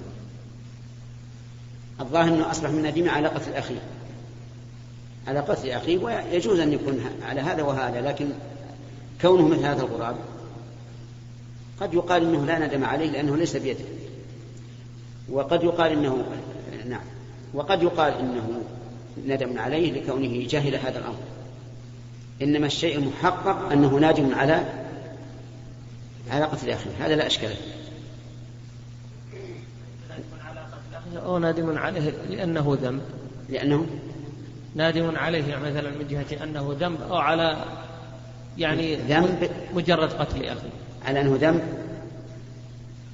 الظاهر 2.00 2.28
أنه 2.28 2.52
أصبح 2.52 2.70
من 2.70 2.78
النادمين 2.78 3.10
على 3.10 3.28
قتل 3.28 3.54
أخيه 3.54 3.82
على 5.28 5.40
قتل 5.40 5.70
أخيه 5.70 5.98
ويجوز 5.98 6.60
أن 6.60 6.74
يكون 6.74 7.00
على 7.30 7.42
هذا 7.42 7.64
وهذا 7.64 8.02
لكن 8.02 8.30
كونه 9.22 9.48
مثل 9.48 9.66
هذا 9.66 9.82
الغراب 9.82 10.16
قد 11.82 11.94
يقال 11.94 12.24
إنه 12.24 12.46
لا 12.46 12.68
ندم 12.68 12.86
عليه 12.86 13.12
لأنه 13.12 13.38
ليس 13.38 13.58
بيده. 13.58 13.86
وقد 15.30 15.64
يقال 15.64 15.92
انه 15.92 16.26
نعم. 16.90 17.02
وقد 17.54 17.84
يقال 17.84 18.14
إنه 18.14 18.62
ندم 19.28 19.60
عليه 19.60 19.92
لكونه 19.92 20.48
جهل 20.48 20.76
هذا 20.76 21.00
الأمر. 21.00 21.20
إنما 22.42 22.68
الشيء 22.68 22.98
المحقق 22.98 23.72
أنه 23.72 23.90
نادم 23.90 24.36
على 24.36 24.64
على 26.32 26.46
قتل 26.46 26.70
أخيه. 26.70 26.90
هذا 27.00 27.16
لا 27.16 27.28
إشكال 27.28 27.50
فيه. 27.50 27.78
أو 31.26 31.38
نادم 31.38 31.78
عليه 31.78 32.14
لأنه 32.30 32.78
ذنب. 32.82 33.02
لأنه؟ 33.50 33.88
نادم 34.76 35.16
عليه 35.16 35.56
مثلا 35.56 35.90
من 35.90 36.08
جهة 36.10 36.44
أنه 36.44 36.76
ذنب 36.80 37.02
أو 37.02 37.16
على 37.16 37.66
يعني 38.58 38.96
ذنب؟ 38.96 39.50
مجرد 39.76 40.10
قتل 40.14 40.46
أخيه. 40.46 40.70
على 41.06 41.22
أنه 41.22 41.38
ذنب؟ 41.42 41.62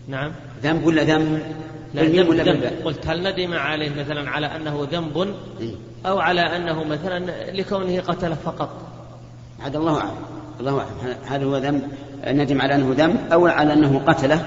نعم. 0.07 0.31
ذنب 0.63 0.85
ولا 0.85 1.03
ذنب؟ 1.03 1.62
لا 1.93 2.03
ذنب 2.03 2.29
ولا 2.29 2.43
ذنب. 2.43 2.63
قلت 2.85 3.07
هل 3.07 3.31
ندم 3.31 3.53
عليه 3.53 3.89
مثلا 3.89 4.29
على 4.29 4.47
أنه 4.55 4.87
ذنب 4.91 5.35
إيه؟ 5.59 5.75
أو 6.05 6.19
على 6.19 6.41
أنه 6.41 6.83
مثلا 6.83 7.51
لكونه 7.51 8.01
قتله 8.01 8.35
فقط؟ 8.35 8.69
هذا 9.59 9.77
الله 9.77 9.99
أعلم 9.99 10.15
الله 10.59 10.79
أعلم. 10.79 11.17
هل 11.25 11.43
هو 11.43 11.57
ذنب 11.57 11.91
ندم 12.27 12.61
على 12.61 12.75
أنه 12.75 12.93
ذنب 12.97 13.31
أو 13.33 13.47
على 13.47 13.73
أنه 13.73 13.99
قتله 14.07 14.45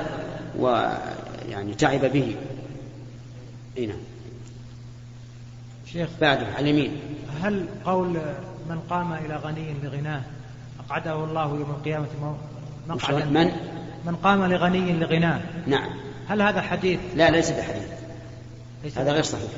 ويعني 0.58 1.74
تعب 1.78 2.00
به. 2.00 2.36
اي 3.78 3.86
نعم. 3.86 3.98
شيخ 5.92 6.08
بعده 6.20 6.46
على 6.46 6.70
اليمين. 6.70 6.92
هل 7.42 7.66
قول 7.84 8.08
من 8.70 8.78
قام 8.90 9.12
إلى 9.12 9.36
غني 9.36 9.74
لغناه 9.82 10.22
أقعده 10.86 11.24
الله 11.24 11.44
يوم 11.44 11.70
القيامة 11.70 12.06
مقعدا؟ 12.88 13.24
من؟ 13.24 13.50
من 14.06 14.16
قام 14.16 14.44
لغني 14.44 14.92
لغناه. 14.92 15.40
نعم. 15.66 15.90
هل 16.28 16.42
هذا 16.42 16.60
حديث؟ 16.60 17.00
لا 17.14 17.30
ليس 17.30 17.50
بحديث. 17.50 17.88
هذا 18.98 19.12
غير 19.12 19.22
صحيح. 19.22 19.50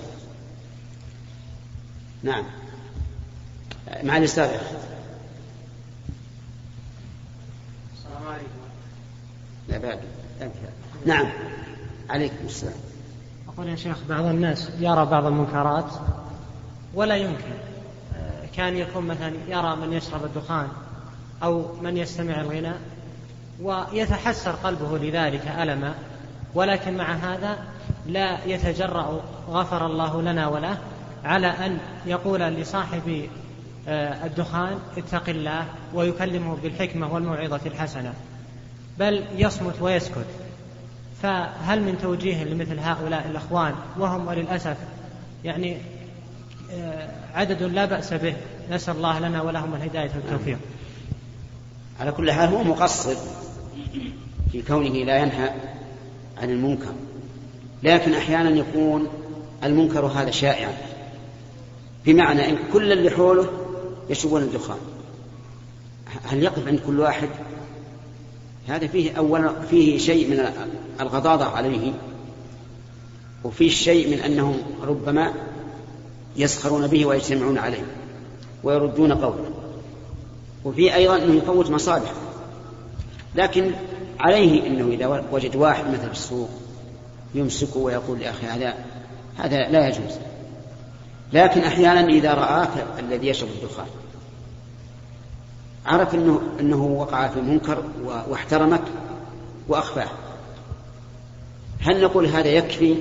نعم. 2.22 2.44
مع 4.02 4.16
اليسار 4.16 4.60
السلام 7.94 8.26
عليكم. 8.26 8.48
لا 9.68 9.78
بعد. 9.78 10.00
نعم. 11.06 11.28
عليكم 12.10 12.46
السلام. 12.46 12.74
أقول 13.48 13.68
يا 13.68 13.76
شيخ 13.76 13.96
بعض 14.08 14.24
الناس 14.24 14.70
يرى 14.78 15.06
بعض 15.06 15.26
المنكرات 15.26 15.92
ولا 16.94 17.16
ينكر 17.16 17.58
كان 18.56 18.76
يكون 18.76 19.06
مثلا 19.06 19.32
يرى 19.48 19.76
من 19.76 19.92
يشرب 19.92 20.24
الدخان 20.24 20.68
أو 21.42 21.76
من 21.82 21.96
يستمع 21.96 22.40
الغناء 22.40 22.80
ويتحسر 23.62 24.50
قلبه 24.50 24.98
لذلك 24.98 25.48
ألما 25.48 25.94
ولكن 26.54 26.96
مع 26.96 27.12
هذا 27.12 27.58
لا 28.06 28.44
يتجرأ 28.44 29.20
غفر 29.48 29.86
الله 29.86 30.22
لنا 30.22 30.48
وله 30.48 30.78
على 31.24 31.46
أن 31.46 31.78
يقول 32.06 32.40
لصاحب 32.40 33.28
آه، 33.88 34.26
الدخان 34.26 34.78
اتق 34.96 35.28
الله 35.28 35.64
ويكلمه 35.94 36.56
بالحكمة 36.62 37.14
والموعظة 37.14 37.60
الحسنة 37.66 38.12
بل 38.98 39.24
يصمت 39.36 39.82
ويسكت. 39.82 40.26
فهل 41.22 41.82
من 41.82 41.98
توجيه 42.02 42.44
لمثل 42.44 42.78
هؤلاء 42.78 43.26
الأخوان 43.30 43.74
وهم 43.98 44.26
وللأسف 44.26 44.76
يعني 45.44 45.76
آه، 46.72 47.08
عدد 47.34 47.62
لا 47.62 47.84
بأس 47.84 48.14
به. 48.14 48.36
نسأل 48.70 48.96
الله 48.96 49.18
لنا 49.18 49.42
ولهم 49.42 49.74
الهداية 49.74 50.10
والتوفيق. 50.14 50.58
على 52.00 52.12
كل 52.12 52.32
حال 52.32 52.48
هو 52.48 52.64
مقصر 52.64 53.14
في 54.52 54.62
كونه 54.62 55.04
لا 55.04 55.18
ينهى 55.18 55.50
عن 56.42 56.50
المنكر. 56.50 56.92
لكن 57.82 58.14
أحيانا 58.14 58.50
يكون 58.50 59.06
المنكر 59.64 60.06
هذا 60.06 60.30
شائعا 60.30 60.72
بمعنى 62.06 62.50
إن 62.50 62.58
كل 62.72 62.92
اللي 62.92 63.10
حوله 63.10 63.48
يشربون 64.10 64.42
الدخان. 64.42 64.78
هل 66.24 66.42
يقف 66.42 66.68
عند 66.68 66.80
كل 66.86 67.00
واحد؟ 67.00 67.28
هذا 68.68 68.86
فيه 68.86 69.12
اولا 69.12 69.52
فيه 69.70 69.98
شيء 69.98 70.30
من 70.30 70.44
الغضاضة 71.00 71.44
عليه 71.44 71.92
وفيه 73.44 73.68
شيء 73.68 74.10
من 74.10 74.20
أنهم 74.20 74.56
ربما 74.82 75.32
يسخرون 76.36 76.86
به 76.86 77.06
ويجتمعون 77.06 77.58
عليه 77.58 77.84
ويردون 78.64 79.12
قوله. 79.12 79.50
وفي 80.64 80.94
أيضا 80.94 81.16
أنه 81.16 81.34
يفوت 81.34 81.70
مصالح. 81.70 82.12
لكن 83.34 83.72
عليه 84.18 84.66
أنه 84.66 84.88
إذا 84.88 85.24
وجد 85.32 85.56
واحد 85.56 85.86
مثلا 85.86 86.06
في 86.06 86.12
السوق 86.12 86.50
يمسكه 87.34 87.78
ويقول 87.78 88.22
يا 88.22 88.30
أخي 88.30 88.46
هذا 88.46 88.74
هذا 89.36 89.68
لا 89.68 89.88
يجوز. 89.88 90.18
لكن 91.32 91.60
أحيانا 91.60 92.00
إذا 92.00 92.34
رآك 92.34 92.86
الذي 92.98 93.28
يشرب 93.28 93.48
الدخان 93.48 93.86
عرف 95.86 96.14
أنه, 96.14 96.40
أنه 96.60 96.84
وقع 96.84 97.28
في 97.28 97.40
منكر 97.40 97.82
واحترمك 98.28 98.82
وأخفاه. 99.68 100.08
هل 101.80 102.02
نقول 102.02 102.26
هذا 102.26 102.48
يكفي 102.48 102.96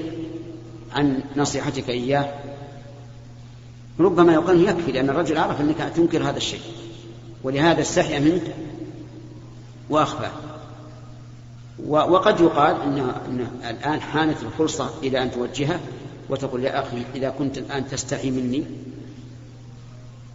عن 0.96 1.24
نصيحتك 1.36 1.90
إياه؟ 1.90 2.34
ربما 4.00 4.34
يقال 4.34 4.70
يكفي 4.70 4.92
لأن 4.92 5.10
الرجل 5.10 5.38
عرف 5.38 5.62
أنك 5.62 5.78
تنكر 5.96 6.24
هذا 6.24 6.38
الشيء 6.38 6.62
ولهذا 7.44 7.82
استحيا 7.82 8.20
منك 8.20 8.56
وأخفاه. 9.90 10.32
وقد 11.86 12.40
يقال 12.40 12.82
إن, 12.82 13.00
إن 13.00 13.48
الآن 13.70 14.02
حانت 14.02 14.38
الفرصة 14.44 14.90
إلى 15.04 15.24
أن 15.24 15.32
توجهه 15.32 15.80
وتقول 16.30 16.64
يا 16.64 16.82
أخي 16.82 17.04
إذا 17.16 17.30
كنت 17.30 17.58
الآن 17.58 17.88
تستحي 17.88 18.32
مني 18.32 18.64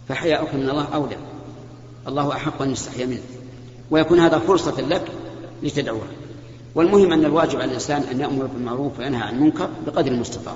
فحياؤك 0.09 0.55
من 0.55 0.69
الله 0.69 0.87
أولى. 0.93 1.17
الله 2.07 2.31
أحق 2.31 2.61
أن 2.61 2.71
يستحي 2.71 3.05
منك. 3.05 3.23
ويكون 3.91 4.19
هذا 4.19 4.39
فرصة 4.39 4.81
لك 4.81 5.11
لتدعوه. 5.63 6.07
والمهم 6.75 7.13
أن 7.13 7.25
الواجب 7.25 7.55
على 7.55 7.65
الإنسان 7.65 8.01
أن 8.01 8.19
يأمر 8.19 8.45
بالمعروف 8.45 8.99
وينهى 8.99 9.21
عن 9.21 9.35
المنكر 9.35 9.69
بقدر 9.85 10.11
المستطاع. 10.11 10.55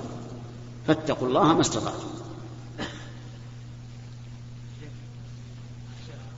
فاتقوا 0.88 1.28
الله 1.28 1.54
ما 1.54 1.62
استطعتم. 1.62 2.08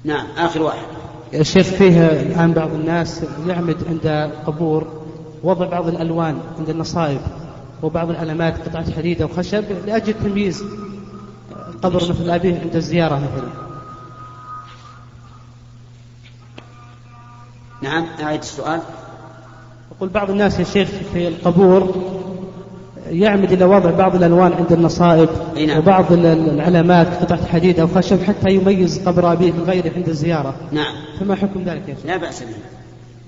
نعم 0.04 0.28
آخر 0.38 0.62
واحد. 0.62 0.88
يا 1.34 1.44
شيخ 1.44 1.66
فيه 1.68 2.06
الآن 2.06 2.54
بعض 2.54 2.74
الناس 2.74 3.22
يعمد 3.48 3.78
عند 3.90 4.32
قبور 4.46 4.88
وضع 5.44 5.66
بعض 5.66 5.88
الألوان 5.88 6.40
عند 6.60 6.70
النصائب 6.70 7.22
وبعض 7.84 8.10
العلامات 8.10 8.70
قطعة 8.70 8.92
حديد 8.92 9.22
أو 9.22 9.28
خشب 9.28 9.64
لأجل 9.88 10.14
تمييز 10.14 10.64
قبر 11.82 12.10
مثل 12.10 12.30
أبيه 12.30 12.60
عند 12.60 12.76
الزيارة 12.76 13.16
مثلا. 13.16 13.50
نعم 17.82 18.06
أعيد 18.22 18.40
السؤال. 18.40 18.82
يقول 19.96 20.10
بعض 20.10 20.30
الناس 20.30 20.60
يا 20.60 20.64
شيخ 20.64 20.90
في 21.14 21.28
القبور 21.28 21.94
يعمد 23.10 23.52
إلى 23.52 23.66
وضع 23.66 23.92
بعض 23.92 24.16
الألوان 24.16 24.54
عند 24.54 24.72
النصائب 24.72 25.30
نعم. 25.68 25.78
وبعض 25.78 26.12
العلامات 26.12 27.08
قطعة 27.08 27.46
حديد 27.46 27.80
أو 27.80 27.88
خشب 27.88 28.24
حتى 28.24 28.50
يميز 28.50 29.08
قبر 29.08 29.34
أبيه 29.34 29.52
من 29.52 29.64
غيره 29.64 29.92
عند 29.96 30.10
الزيارة. 30.10 30.56
نعم. 30.72 30.96
فما 31.20 31.36
حكم 31.36 31.64
ذلك 31.64 31.90
يا 31.90 31.96
شيخ؟ 31.96 32.06
لا 32.06 32.18
بأس 32.18 32.44
به 32.44 32.56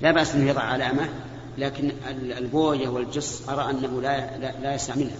لا 0.01 0.11
بأس 0.11 0.35
أنه 0.35 0.49
يضع 0.49 0.61
علامة 0.61 1.09
لكن 1.57 1.91
البوية 2.37 2.87
والجص 2.87 3.49
أرى 3.49 3.69
أنه 3.69 4.01
لا, 4.01 4.37
لا, 4.37 4.51
لا 4.63 4.75
يستعملها 4.75 5.17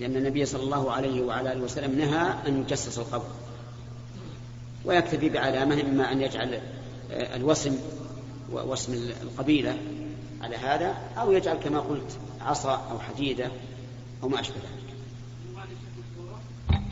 لأن 0.00 0.16
النبي 0.16 0.46
صلى 0.46 0.62
الله 0.62 0.92
عليه 0.92 1.22
وعلى 1.22 1.52
آله 1.52 1.60
وسلم 1.60 1.98
نهى 1.98 2.28
أن 2.48 2.60
يجسس 2.60 2.98
القبر. 2.98 3.28
ويكتفي 4.84 5.28
بعلامة 5.28 5.80
إما 5.80 6.12
أن 6.12 6.22
يجعل 6.22 6.60
الوسم 7.10 7.76
واسم 8.52 8.92
القبيلة 9.22 9.76
على 10.42 10.56
هذا 10.56 10.94
أو 11.18 11.32
يجعل 11.32 11.56
كما 11.56 11.80
قلت 11.80 12.18
عصا 12.46 12.88
أو 12.90 12.98
حديدة 12.98 13.50
أو 14.22 14.28
ما 14.28 14.40
أشبه 14.40 14.54
ذلك. 14.54 14.96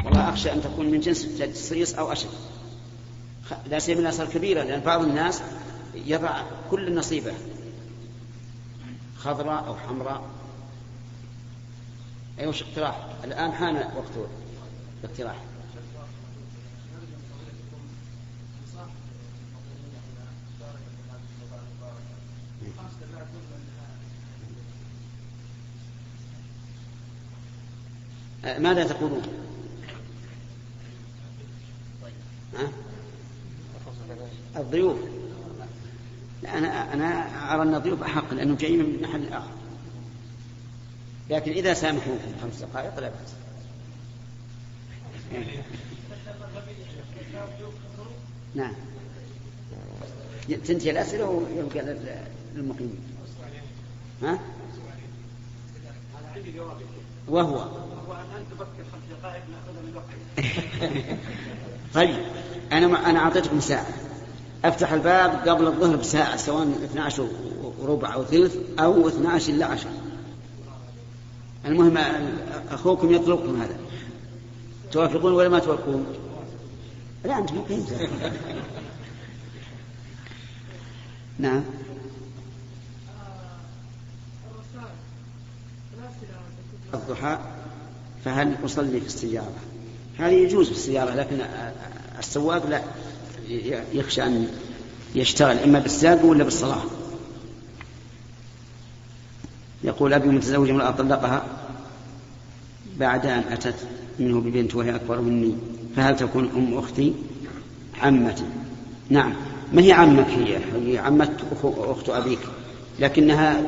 والله 0.05 0.29
أخشى 0.29 0.53
أن 0.53 0.63
تكون 0.63 0.87
من 0.87 1.01
جنس 1.01 1.25
التجصيص 1.25 1.95
أو 1.95 2.13
أشد. 2.13 2.29
لا 3.67 3.79
سيما 3.79 3.99
الناس 3.99 4.21
الكبيرة 4.21 4.63
لأن 4.63 4.81
بعض 4.81 5.03
الناس 5.03 5.43
يضع 5.95 6.43
كل 6.71 6.89
النصيبة 6.89 7.33
خضراء 9.19 9.67
أو 9.67 9.77
حمراء 9.77 10.23
أي 12.39 12.47
وش 12.47 12.63
اقتراح. 12.63 13.07
الآن 13.25 13.53
حان 13.53 13.77
وقت 13.77 14.29
الاقتراح. 15.05 15.37
ماذا 28.45 28.85
تقولون؟ 28.85 29.23
الضيوف. 34.57 34.99
أنا 36.45 36.93
أنا 36.93 37.55
أرى 37.55 37.63
أن 37.63 37.75
الضيوف 37.75 38.03
أحق 38.03 38.35
لأنهم 38.35 38.57
جايين 38.57 38.79
من 38.79 39.03
محل 39.03 39.33
آخر. 39.33 39.55
لكن 41.31 41.53
إذا 41.53 41.75
سامحوكم 41.75 42.33
خمس 42.43 42.63
دقائق 42.63 43.01
لا 43.01 43.09
بأس. 43.09 43.35
نعم. 48.55 48.73
تنتهي 50.49 50.91
الأسئلة 50.91 51.27
ويبقى 51.27 51.97
للمقيمين 52.55 52.99
ها؟ 54.23 54.39
وهو. 57.29 57.65
طيب 61.95 62.17
أنا 62.73 63.11
أنا 63.11 63.19
أعطيتكم 63.19 63.61
ساعة. 63.61 63.87
أفتح 64.65 64.93
الباب 64.93 65.49
قبل 65.49 65.67
الظهر 65.67 65.97
بساعة 65.97 66.37
سواء 66.37 66.69
12 66.85 67.29
وربع 67.81 68.15
أو 68.15 68.25
ثلث 68.25 68.57
أو 68.79 69.09
12 69.09 69.53
إلا 69.53 69.67
10 69.67 69.91
المهم 71.67 71.99
أخوكم 72.71 73.13
يطلبكم 73.13 73.61
هذا. 73.61 73.77
توافقون 74.93 75.33
ولا 75.33 75.49
ما 75.49 75.59
توافقون؟ 75.59 76.07
لا 77.25 77.39
أنتم 77.39 77.59
مقيم 77.59 77.87
نعم. 81.39 81.65
الضحى 86.95 87.39
فهل 88.25 88.57
أصلي 88.65 89.01
في 89.01 89.07
السيارة؟ 89.07 89.53
هذه 90.19 90.33
يجوز 90.33 90.67
في 90.67 90.73
السيارة 90.73 91.15
لكن 91.15 91.37
السواق 92.19 92.67
لا 92.67 92.83
يخشى 93.93 94.23
أن 94.23 94.49
يشتغل 95.15 95.59
إما 95.59 95.79
بالساق 95.79 96.25
ولا 96.25 96.45
بالصلاة. 96.45 96.83
يقول 99.85 100.15
أبي 100.15 100.29
متزوج 100.29 100.71
امرأة 100.71 100.91
طلقها 100.91 101.45
بعد 102.97 103.27
أن 103.27 103.45
أتت 103.51 103.75
منه 104.19 104.41
ببنت 104.41 104.75
وهي 104.75 104.95
أكبر 104.95 105.21
مني 105.21 105.55
فهل 105.97 106.17
تكون 106.17 106.51
أم 106.57 106.79
أختي؟ 106.79 107.13
عمتي. 108.03 108.45
نعم. 109.11 109.35
ما 109.73 109.83
هي 109.83 109.93
عمك 109.93 110.29
هي؟ 110.29 110.59
هي 110.75 110.99
عمة 110.99 111.37
أخت 111.63 112.09
أبيك 112.09 112.39
لكنها 113.01 113.63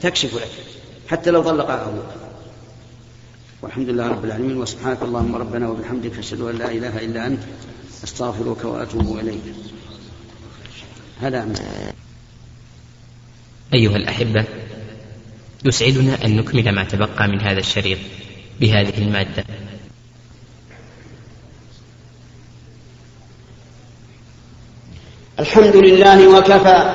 تكشف 0.00 0.34
لك 0.34 0.50
حتى 1.08 1.30
لو 1.30 1.42
طلقها 1.42 1.88
أبوك 1.88 2.29
والحمد 3.62 3.88
لله 3.88 4.08
رب 4.08 4.24
العالمين 4.24 4.56
وسبحانك 4.56 5.02
اللهم 5.02 5.36
ربنا 5.36 5.68
وبحمدك 5.68 6.18
أشهد 6.18 6.40
أن 6.40 6.58
لا 6.58 6.70
إله 6.70 6.98
إلا 6.98 7.26
أنت 7.26 7.42
أستغفرك 8.04 8.64
وأتوب 8.64 9.18
إليك. 9.18 9.42
هذا 11.20 11.42
أمر. 11.42 11.54
أيها 13.74 13.96
الأحبة 13.96 14.44
يسعدنا 15.64 16.24
أن 16.24 16.36
نكمل 16.36 16.74
ما 16.74 16.84
تبقى 16.84 17.28
من 17.28 17.40
هذا 17.40 17.58
الشريط 17.58 17.98
بهذه 18.60 18.98
المادة. 18.98 19.44
الحمد 25.38 25.76
لله 25.76 26.38
وكفى 26.38 26.94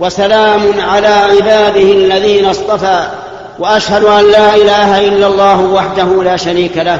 وسلام 0.00 0.80
على 0.80 1.06
عباده 1.06 1.92
الذين 1.92 2.44
اصطفى. 2.44 3.13
وأشهد 3.58 4.04
أن 4.04 4.30
لا 4.30 4.54
إله 4.54 5.08
إلا 5.08 5.26
الله 5.26 5.60
وحده 5.60 6.22
لا 6.22 6.36
شريك 6.36 6.76
له 6.76 6.98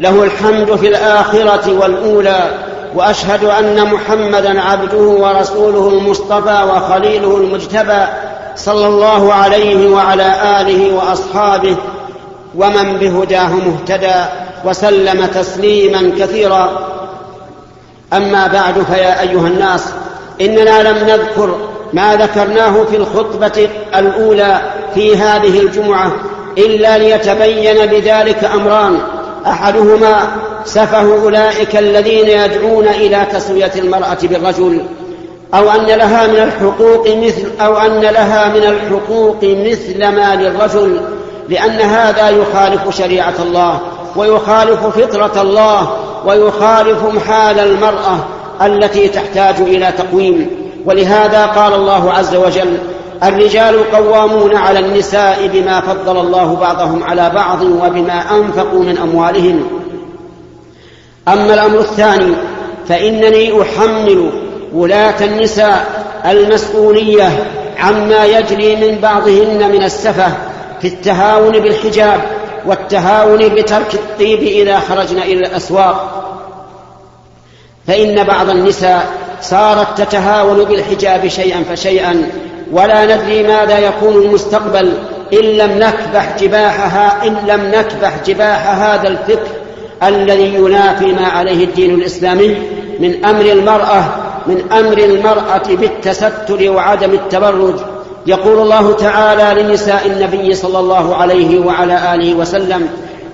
له 0.00 0.24
الحمد 0.24 0.76
في 0.76 0.88
الآخرة 0.88 1.78
والأولى 1.80 2.50
وأشهد 2.94 3.44
أن 3.44 3.84
محمدا 3.84 4.60
عبده 4.60 4.98
ورسوله 4.98 5.88
المصطفى 5.88 6.64
وخليله 6.70 7.36
المجتبى 7.36 8.06
صلى 8.56 8.86
الله 8.86 9.34
عليه 9.34 9.90
وعلى 9.90 10.60
آله 10.60 10.94
وأصحابه 10.94 11.76
ومن 12.54 12.96
بهداه 12.96 13.48
مهتدى 13.48 14.24
وسلم 14.64 15.26
تسليما 15.26 16.12
كثيرا. 16.18 16.88
أما 18.12 18.46
بعد 18.46 18.74
فيا 18.94 19.20
أيها 19.20 19.48
الناس 19.48 19.84
إننا 20.40 20.82
لم 20.82 21.08
نذكر 21.08 21.54
ما 21.92 22.16
ذكرناه 22.16 22.84
في 22.90 22.96
الخطبة 22.96 23.68
الأولى 23.96 24.60
في 24.94 25.16
هذه 25.16 25.60
الجمعة 25.60 26.12
إلا 26.58 26.98
ليتبين 26.98 27.86
بذلك 27.86 28.44
أمران. 28.44 28.98
أحدهما 29.46 30.16
سفه 30.64 31.22
أولئك 31.22 31.76
الذين 31.76 32.28
يدعون 32.28 32.88
إلى 32.88 33.26
تسوية 33.32 33.72
المرأة 33.76 34.18
بالرجل 34.22 34.82
أو 35.54 35.70
أن 35.70 35.86
لها 35.86 36.26
من 36.26 36.36
الحقوق 36.36 37.08
مثل 37.08 37.50
أو 37.60 37.76
أن 37.78 38.00
لها 38.00 38.48
من 38.48 38.64
الحقوق 38.64 39.38
مثل 39.42 39.98
ما 39.98 40.34
للرجل 40.34 41.00
لأن 41.48 41.80
هذا 41.80 42.30
يخالف 42.30 42.98
شريعة 42.98 43.34
الله 43.38 43.80
ويخالف 44.16 44.86
فطرة 44.86 45.42
الله 45.42 45.96
ويخالف 46.26 47.04
محال 47.04 47.58
المرأة 47.58 48.18
التي 48.62 49.08
تحتاج 49.08 49.54
إلى 49.60 49.92
تقويم. 49.98 50.50
ولهذا 50.86 51.46
قال 51.46 51.74
الله 51.74 52.12
عز 52.12 52.34
وجل 52.34 52.78
الرجال 53.22 53.92
قوامون 53.92 54.56
على 54.56 54.78
النساء 54.78 55.46
بما 55.46 55.80
فضل 55.80 56.20
الله 56.20 56.54
بعضهم 56.54 57.04
على 57.04 57.30
بعض 57.30 57.62
وبما 57.62 58.36
أنفقوا 58.36 58.80
من 58.80 58.98
أموالهم. 58.98 59.64
أما 61.28 61.54
الأمر 61.54 61.78
الثاني 61.78 62.34
فإنني 62.88 63.62
أحمل 63.62 64.30
ولاة 64.74 65.24
النساء 65.24 66.04
المسؤولية 66.26 67.30
عما 67.78 68.24
يجري 68.24 68.76
من 68.76 68.98
بعضهن 68.98 69.70
من 69.72 69.82
السفه 69.82 70.32
في 70.80 70.88
التهاون 70.88 71.52
بالحجاب 71.52 72.20
والتهاون 72.66 73.48
بترك 73.48 73.94
الطيب 73.94 74.42
إذا 74.42 74.80
خرجن 74.80 75.18
إلى 75.18 75.40
الأسواق. 75.40 76.20
فإن 77.86 78.24
بعض 78.24 78.50
النساء 78.50 79.06
صارت 79.40 80.00
تتهاون 80.00 80.64
بالحجاب 80.64 81.28
شيئا 81.28 81.64
فشيئا 81.70 82.30
ولا 82.74 83.04
ندري 83.04 83.42
ماذا 83.42 83.78
يكون 83.78 84.22
المستقبل 84.22 84.92
إن 85.32 85.38
لم 85.38 85.78
نكبح 85.78 86.36
جباحها 86.38 87.26
إن 87.26 87.36
لم 87.48 87.60
نكبح 87.74 88.12
جباح 88.26 88.68
هذا 88.68 89.08
الفكر 89.08 89.50
الذي 90.02 90.54
ينافي 90.54 91.12
ما 91.12 91.26
عليه 91.26 91.64
الدين 91.64 91.94
الإسلامي 91.94 92.56
من 93.00 93.24
أمر 93.24 93.44
المرأة 93.44 94.04
من 94.46 94.72
أمر 94.72 94.98
المرأة 94.98 95.62
بالتستر 95.68 96.70
وعدم 96.70 97.12
التبرج. 97.12 97.74
يقول 98.26 98.58
الله 98.58 98.92
تعالى 98.92 99.62
لنساء 99.62 100.06
النبي 100.06 100.54
صلى 100.54 100.78
الله 100.78 101.16
عليه 101.16 101.66
وعلى 101.66 102.14
آله 102.14 102.34
وسلم 102.34 102.88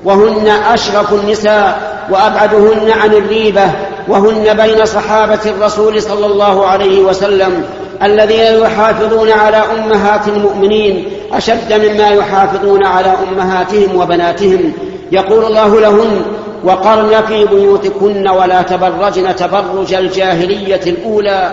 وهن 0.05 0.48
أشرف 0.48 1.12
النساء 1.12 2.00
وأبعدهن 2.11 2.90
عن 2.90 3.12
الريبة 3.12 3.70
وهن 4.09 4.55
بين 4.55 4.85
صحابة 4.85 5.38
الرسول 5.46 6.03
صلى 6.03 6.26
الله 6.26 6.66
عليه 6.66 7.00
وسلم 7.00 7.64
الذين 8.02 8.62
يحافظون 8.62 9.30
على 9.30 9.56
أمهات 9.56 10.28
المؤمنين 10.28 11.08
أشد 11.32 11.72
مما 11.72 12.08
يحافظون 12.08 12.86
على 12.86 13.14
أمهاتهم 13.28 13.96
وبناتهم. 13.96 14.72
يقول 15.12 15.44
الله 15.44 15.80
لهن 15.80 16.22
وقرن 16.64 17.22
في 17.26 17.44
بيوتكن 17.44 18.28
ولا 18.28 18.62
تبرجن 18.62 19.36
تبرج 19.36 19.94
الجاهلية 19.94 20.80
الأولى 20.86 21.52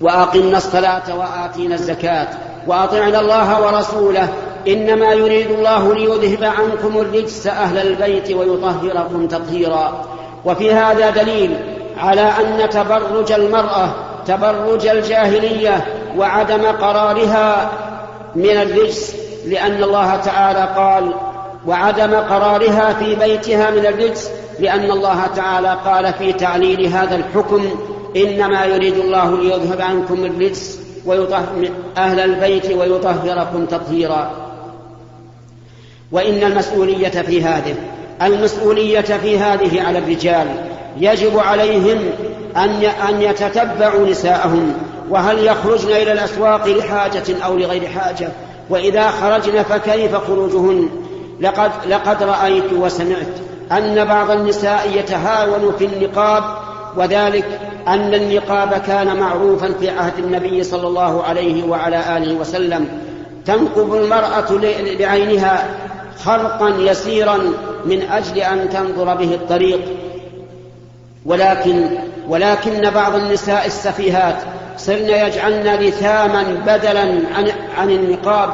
وأقمنا 0.00 0.56
الصلاة 0.56 1.18
وآتينا 1.18 1.74
الزكاة 1.74 2.28
وأطعنا 2.66 3.20
الله 3.20 3.62
ورسوله. 3.62 4.28
إنما 4.68 5.12
يريد 5.12 5.50
الله 5.50 5.94
ليذهب 5.94 6.44
عنكم 6.44 7.00
الرجس 7.00 7.46
أهل 7.46 7.78
البيت 7.78 8.32
ويطهركم 8.32 9.26
تطهيرا. 9.26 10.04
وفي 10.44 10.72
هذا 10.72 11.10
دليل 11.10 11.56
على 11.98 12.20
أن 12.20 12.68
تبرج 12.70 13.32
المرأة 13.32 13.94
تبرج 14.26 14.86
الجاهلية 14.86 15.84
وعدم 16.16 16.66
قرارها 16.66 17.70
من 18.34 18.50
الرجس 18.50 19.16
لأن 19.46 19.82
الله 19.82 20.16
تعالى 20.16 20.74
قال 20.76 21.14
وعدم 21.66 22.14
قرارها 22.14 22.92
في 22.92 23.14
بيتها 23.14 23.70
من 23.70 23.86
الرجس 23.86 24.30
لأن 24.58 24.90
الله 24.90 25.26
تعالى 25.36 25.78
قال 25.84 26.12
في 26.12 26.32
تعليل 26.32 26.86
هذا 26.86 27.16
الحكم 27.16 27.64
إنما 28.16 28.64
يريد 28.64 28.96
الله 28.96 29.36
ليذهب 29.36 29.80
عنكم 29.80 30.24
الرجس 30.24 30.78
ويطهر 31.06 31.68
أهل 31.96 32.20
البيت 32.20 32.66
ويطهركم 32.72 33.66
تطهيرا. 33.66 34.30
وإن 36.12 36.42
المسؤولية 36.42 37.08
في 37.08 37.42
هذه 37.42 37.74
المسؤولية 38.22 39.00
في 39.00 39.38
هذه 39.38 39.82
على 39.82 39.98
الرجال 39.98 40.46
يجب 40.96 41.38
عليهم 41.38 41.98
أن 42.56 42.84
أن 43.08 43.22
يتتبعوا 43.22 44.06
نساءهم 44.06 44.74
وهل 45.10 45.46
يخرجن 45.46 45.88
إلى 45.88 46.12
الأسواق 46.12 46.68
لحاجة 46.68 47.44
أو 47.44 47.56
لغير 47.56 47.88
حاجة؟ 47.88 48.28
وإذا 48.70 49.10
خرجن 49.10 49.62
فكيف 49.62 50.14
خروجهن؟ 50.14 50.88
لقد, 51.40 51.70
لقد 51.88 52.22
رأيت 52.22 52.72
وسمعت 52.72 53.26
أن 53.72 54.04
بعض 54.04 54.30
النساء 54.30 54.90
يتهاون 54.94 55.72
في 55.78 55.84
النقاب 55.84 56.44
وذلك 56.96 57.60
أن 57.88 58.14
النقاب 58.14 58.72
كان 58.86 59.16
معروفا 59.16 59.72
في 59.80 59.90
عهد 59.90 60.18
النبي 60.18 60.64
صلى 60.64 60.86
الله 60.86 61.22
عليه 61.22 61.64
وعلى 61.64 62.16
آله 62.16 62.34
وسلم. 62.34 62.88
تنقب 63.46 63.94
المرأة 63.94 64.60
بعينها 64.98 65.68
خرقا 66.24 66.68
يسيرا 66.68 67.38
من 67.84 68.02
أجل 68.02 68.38
أن 68.38 68.68
تنظر 68.68 69.14
به 69.14 69.34
الطريق. 69.34 69.80
ولكن 71.26 71.88
ولكن 72.28 72.90
بعض 72.90 73.14
النساء 73.14 73.66
السفيهات 73.66 74.36
صرن 74.76 75.08
يجعلن 75.08 75.74
لثاما 75.74 76.42
بدلا 76.66 77.00
عن, 77.36 77.48
عن 77.78 77.90
النقاب 77.90 78.50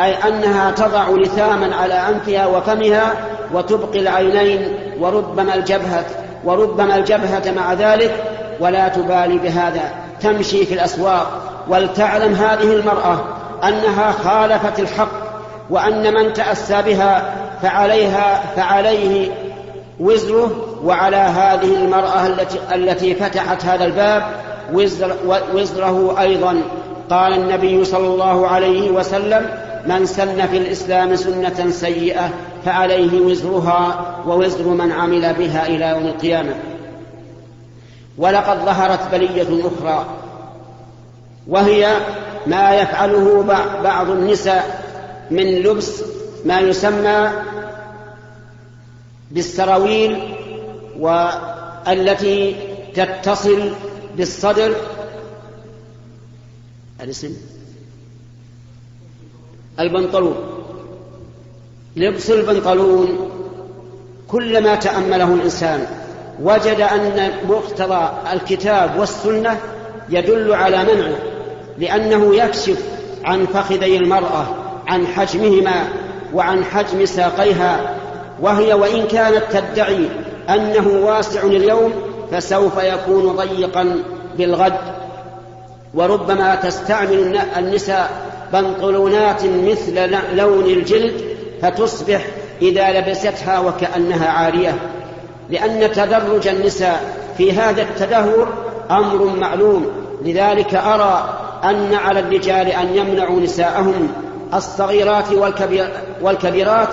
أي 0.00 0.14
أنها 0.14 0.70
تضع 0.70 1.08
لثاما 1.08 1.76
على 1.76 1.94
أنفها 1.94 2.46
وفمها 2.46 3.14
وتبقي 3.54 4.00
العينين 4.00 4.72
وربما 5.00 5.54
الجبهة 5.54 6.04
وربما 6.44 6.96
الجبهة 6.96 7.52
مع 7.56 7.72
ذلك 7.72 8.24
ولا 8.60 8.88
تبالي 8.88 9.38
بهذا. 9.38 9.82
تمشي 10.20 10.66
في 10.66 10.74
الأسواق. 10.74 11.52
ولتعلم 11.68 12.34
هذه 12.34 12.72
المرأة 12.72 13.24
أنها 13.64 14.12
خالفت 14.12 14.80
الحق 14.80 15.22
وأن 15.70 16.14
من 16.14 16.32
تأسى 16.32 16.82
بها 16.82 17.34
فعليها 17.62 18.42
فعليه 18.56 19.30
وزره 20.00 20.71
وعلى 20.84 21.16
هذه 21.16 21.74
المرأة 21.84 22.26
التي, 22.26 22.58
التي 22.74 23.14
فتحت 23.14 23.64
هذا 23.64 23.84
الباب 23.84 24.22
وزر 24.72 25.16
وزره 25.54 26.20
أيضا. 26.20 26.62
قال 27.10 27.32
النبي 27.32 27.84
صلى 27.84 28.06
الله 28.06 28.48
عليه 28.48 28.90
وسلم 28.90 29.50
من 29.86 30.06
سن 30.06 30.46
في 30.46 30.58
الإسلام 30.58 31.16
سنة 31.16 31.70
سيئة 31.70 32.30
فعليه 32.64 33.20
وزرها 33.20 34.14
ووزر 34.26 34.68
من 34.68 34.92
عمل 34.92 35.34
بها 35.34 35.66
إلى 35.66 35.88
يوم 35.88 36.06
القيامة. 36.06 36.54
ولقد 38.18 38.58
ظهرت 38.58 39.00
بلية 39.12 39.66
أخرى 39.66 40.06
وهي 41.48 41.96
ما 42.46 42.74
يفعله 42.74 43.42
بعض 43.82 44.10
النساء 44.10 44.82
من 45.30 45.44
لبس 45.44 46.02
ما 46.44 46.60
يسمى 46.60 47.30
بالسراويل 49.30 50.34
والتي 51.02 52.56
تتصل 52.94 53.72
بالصدر. 54.16 54.74
الاسم؟ 57.00 57.36
البنطلون. 59.80 60.36
لبس 61.96 62.30
البنطلون. 62.30 63.30
كلما 64.28 64.74
تأمله 64.74 65.34
الإنسان 65.34 65.86
وجد 66.42 66.80
أن 66.80 67.30
مقتضى 67.48 68.08
الكتاب 68.32 68.98
والسنة 68.98 69.60
يدل 70.08 70.52
على 70.54 70.84
منعه 70.84 71.18
لأنه 71.78 72.34
يكشف 72.34 72.82
عن 73.24 73.46
فخذي 73.46 73.96
المرأة 73.96 74.46
عن 74.86 75.06
حجمهما 75.06 75.88
وعن 76.34 76.64
حجم 76.64 77.04
ساقيها 77.04 77.96
وهي 78.40 78.74
وإن 78.74 79.06
كانت 79.06 79.42
تدعي 79.52 80.08
أنه 80.50 81.06
واسع 81.06 81.42
اليوم 81.42 81.92
فسوف 82.32 82.82
يكون 82.82 83.36
ضيقا 83.36 83.96
بالغد. 84.38 84.78
وربما 85.94 86.54
تستعمل 86.54 87.40
النساء 87.56 88.10
بنطلونات 88.52 89.44
مثل 89.44 90.10
لون 90.34 90.64
الجلد 90.64 91.12
فتصبح 91.62 92.26
إذا 92.62 93.00
لبستها 93.00 93.58
وكأنها 93.58 94.28
عارية. 94.28 94.74
لأن 95.50 95.92
تدرج 95.92 96.48
النساء 96.48 97.14
في 97.38 97.52
هذا 97.52 97.82
التدهور 97.82 98.48
أمر 98.90 99.24
معلوم. 99.24 99.86
لذلك 100.24 100.74
أرى 100.74 101.38
أن 101.64 101.94
على 101.94 102.20
الرجال 102.20 102.66
أن 102.66 102.96
يمنعوا 102.96 103.40
نساءهم 103.40 104.08
الصغيرات 104.54 105.24
والكبيرات 106.22 106.88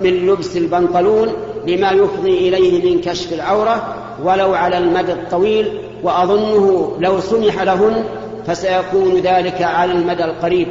من 0.00 0.10
لبس 0.26 0.56
البنطلون 0.56 1.32
لما 1.66 1.90
يفضي 1.90 2.48
إليه 2.48 2.94
من 2.94 3.00
كشف 3.00 3.32
العورة 3.32 3.94
ولو 4.22 4.54
على 4.54 4.78
المدى 4.78 5.12
الطويل 5.12 5.78
وأظنه 6.02 6.96
لو 7.00 7.20
سمح 7.20 7.62
لهن 7.62 8.04
فسيكون 8.46 9.20
ذلك 9.20 9.62
على 9.62 9.92
المدى 9.92 10.24
القريب. 10.24 10.68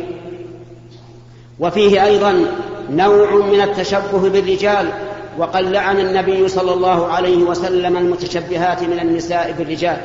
وفيه 1.59 2.05
أيضا 2.05 2.45
نوع 2.89 3.35
من 3.35 3.61
التشبه 3.61 4.29
بالرجال 4.29 4.89
وقد 5.37 5.63
لعن 5.63 5.99
النبي 5.99 6.47
صلى 6.47 6.73
الله 6.73 7.07
عليه 7.07 7.43
وسلم 7.43 7.97
المتشبهات 7.97 8.83
من 8.83 8.99
النساء 8.99 9.55
بالرجال. 9.57 9.97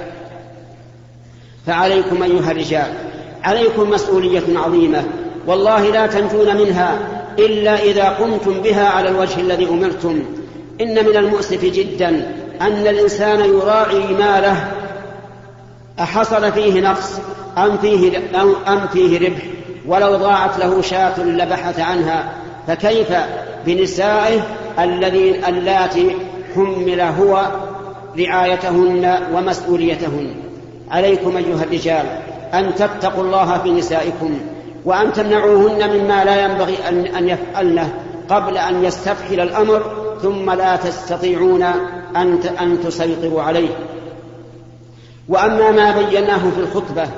فعليكم 1.67 2.23
أيها 2.23 2.51
الرجال 2.51 2.93
عليكم 3.45 3.91
مسؤولية 3.91 4.59
عظيمة 4.59 5.05
والله 5.47 5.91
لا 5.91 6.07
تنجون 6.07 6.57
منها 6.57 6.99
إلا 7.39 7.83
إذا 7.83 8.09
قمتم 8.09 8.53
بها 8.61 8.89
على 8.89 9.09
الوجه 9.09 9.41
الذي 9.41 9.69
أمرتم. 9.69 10.23
إن 10.81 11.07
من 11.07 11.17
المؤسف 11.17 11.65
جدا 11.65 12.09
أن 12.61 12.87
الإنسان 12.87 13.41
يراعي 13.41 13.99
ماله. 13.99 14.69
أحصل 16.01 16.53
فيه 16.53 16.81
نقص 16.81 17.21
أم 17.59 17.77
فيه, 17.77 18.19
أم 18.69 18.87
فيه 18.93 19.29
ربح؟ 19.29 19.43
ولو 19.87 20.17
ضاعت 20.17 20.59
له 20.59 20.83
شاة 20.83 21.21
لبحث 21.21 21.81
عنها. 21.81 22.33
فكيف 22.67 23.09
بنسائه 23.67 24.41
الذين 24.79 25.45
اللاتي 25.45 26.17
حمل 26.55 27.01
هو 27.01 27.47
رعايتهن 28.19 29.19
ومسؤوليتهن؟ 29.35 30.35
عليكم 30.91 31.37
أيها 31.37 31.63
الرجال 31.63 32.07
أن 32.55 32.75
تتقوا 32.75 33.25
الله 33.25 33.59
في 33.59 33.71
نسائكم 33.71 34.39
وأن 34.85 35.13
تمنعوهن 35.13 35.99
مما 35.99 36.25
لا 36.25 36.45
ينبغي 36.45 36.77
أن 37.19 37.29
يفعلنه 37.29 37.93
قبل 38.29 38.59
أن 38.59 38.85
يستفحل 38.85 39.41
الأمر. 39.41 39.98
ثم 40.23 40.51
لا 40.51 40.77
تستطيعون 40.77 41.63
أن 42.17 42.41
أن 42.61 42.81
تسيطروا 42.85 43.43
عليه. 43.43 43.69
وأما 45.29 45.71
ما 45.71 46.03
بيناه 46.03 46.51
في 46.51 46.61
الخطبة 46.61 47.09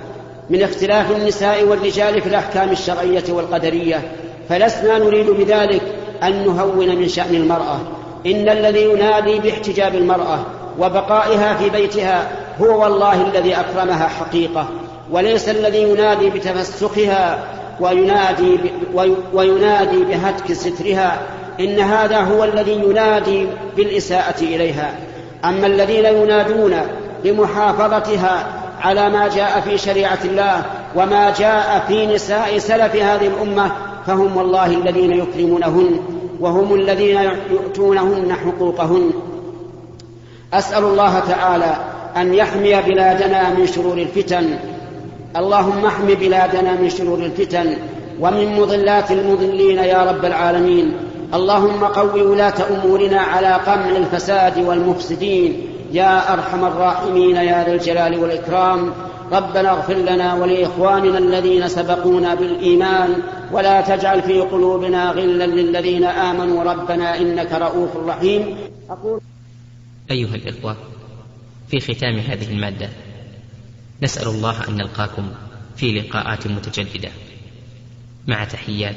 من 0.51 0.63
اختلاف 0.63 1.11
النساء 1.11 1.65
والرجال 1.65 2.21
في 2.21 2.29
الأحكام 2.29 2.71
الشرعية 2.71 3.25
والقدرية 3.29 4.13
فلسنا 4.49 4.99
نريد 4.99 5.31
بذلك 5.31 5.83
أن 6.23 6.47
نهون 6.47 6.97
من 6.97 7.09
شأن 7.09 7.35
المرأة. 7.35 7.79
إن 8.27 8.49
الذي 8.49 8.83
ينادي 8.83 9.39
باحتجاب 9.39 9.95
المرأة 9.95 10.39
وبقائها 10.79 11.55
في 11.55 11.71
بيتها 11.71 12.29
هو 12.61 12.83
والله 12.83 13.27
الذي 13.27 13.55
أكرمها 13.55 14.09
حقيقة 14.09 14.69
وليس 15.11 15.49
الذي 15.49 15.83
ينادي 15.83 16.31
بتفسخها 16.31 17.45
وينادي 17.81 18.59
وينادي 19.33 20.05
بهتك 20.05 20.53
سترها 20.53 21.23
إن 21.61 21.81
هذا 21.81 22.21
هو 22.21 22.45
الذي 22.45 22.73
ينادي 22.73 23.47
بالإساءة 23.77 24.41
إليها. 24.41 24.95
أما 25.45 25.67
الذين 25.67 26.05
ينادون 26.05 26.77
بمحافظتها 27.25 28.47
على 28.81 29.11
ما 29.11 29.29
جاء 29.29 29.61
في 29.61 29.79
شريعة 29.79 30.19
الله 30.25 30.63
وما 30.97 31.31
جاء 31.39 31.85
في 31.89 32.07
نساء 32.07 32.59
سلف 32.59 32.97
هذه 32.97 33.27
الأمة 33.27 33.73
فهم 34.07 34.37
والله 34.37 34.67
الذين 34.67 35.13
يكرمونهن 35.13 36.01
وهم 36.41 36.75
الذين 36.75 37.19
يؤتونهن 37.51 38.33
حقوقهن. 38.33 39.11
أسأل 40.53 40.85
الله 40.85 41.19
تعالى 41.19 41.77
أن 42.17 42.35
يحمي 42.35 42.83
بلادنا 42.83 43.51
من 43.51 43.67
شرور 43.67 43.99
الفتن. 43.99 44.59
اللهم 45.37 45.87
احم 45.87 46.07
بلادنا 46.07 46.73
من 46.73 46.91
شرور 46.91 47.19
الفتن 47.19 47.77
ومن 48.21 48.61
مضلات 48.61 49.11
المضلين 49.11 49.79
يا 49.79 50.05
رب 50.05 50.25
العالمين. 50.25 51.10
اللهم 51.35 51.85
قو 51.85 52.31
ولاة 52.31 52.59
أمورنا 52.71 53.21
على 53.21 53.53
قمع 53.55 53.97
الفساد 53.97 54.59
والمفسدين. 54.59 55.67
يا 55.93 56.33
أرحم 56.33 56.65
الراحمين 56.65 57.37
يا 57.37 57.65
ذا 57.65 57.73
الجلال 57.73 58.19
والإكرام. 58.19 58.93
ربنا 59.33 59.71
اغفر 59.71 59.95
لنا 59.95 60.35
ولإخواننا 60.35 61.19
الذين 61.19 61.69
سبقونا 61.69 62.35
بالإيمان. 62.35 63.23
ولا 63.53 63.81
تجعل 63.81 64.23
في 64.23 64.41
قلوبنا 64.41 65.11
غلا 65.11 65.47
للذين 65.47 66.05
آمنوا. 66.05 66.73
ربنا 66.73 67.19
إنك 67.19 67.53
رؤوف 67.53 67.97
رحيم. 67.97 68.57
أقول 68.91 69.21
أيها 70.11 70.35
الإخوة 70.35 70.77
في 71.69 71.81
ختام 71.81 72.19
هذه 72.19 72.53
المادة 72.53 72.89
نسأل 74.03 74.29
الله 74.29 74.69
أن 74.69 74.77
نلقاكم 74.77 75.29
في 75.77 76.01
لقاءات 76.01 76.47
متجددة. 76.47 77.11
مع 78.27 78.45
تحيات. 78.45 78.97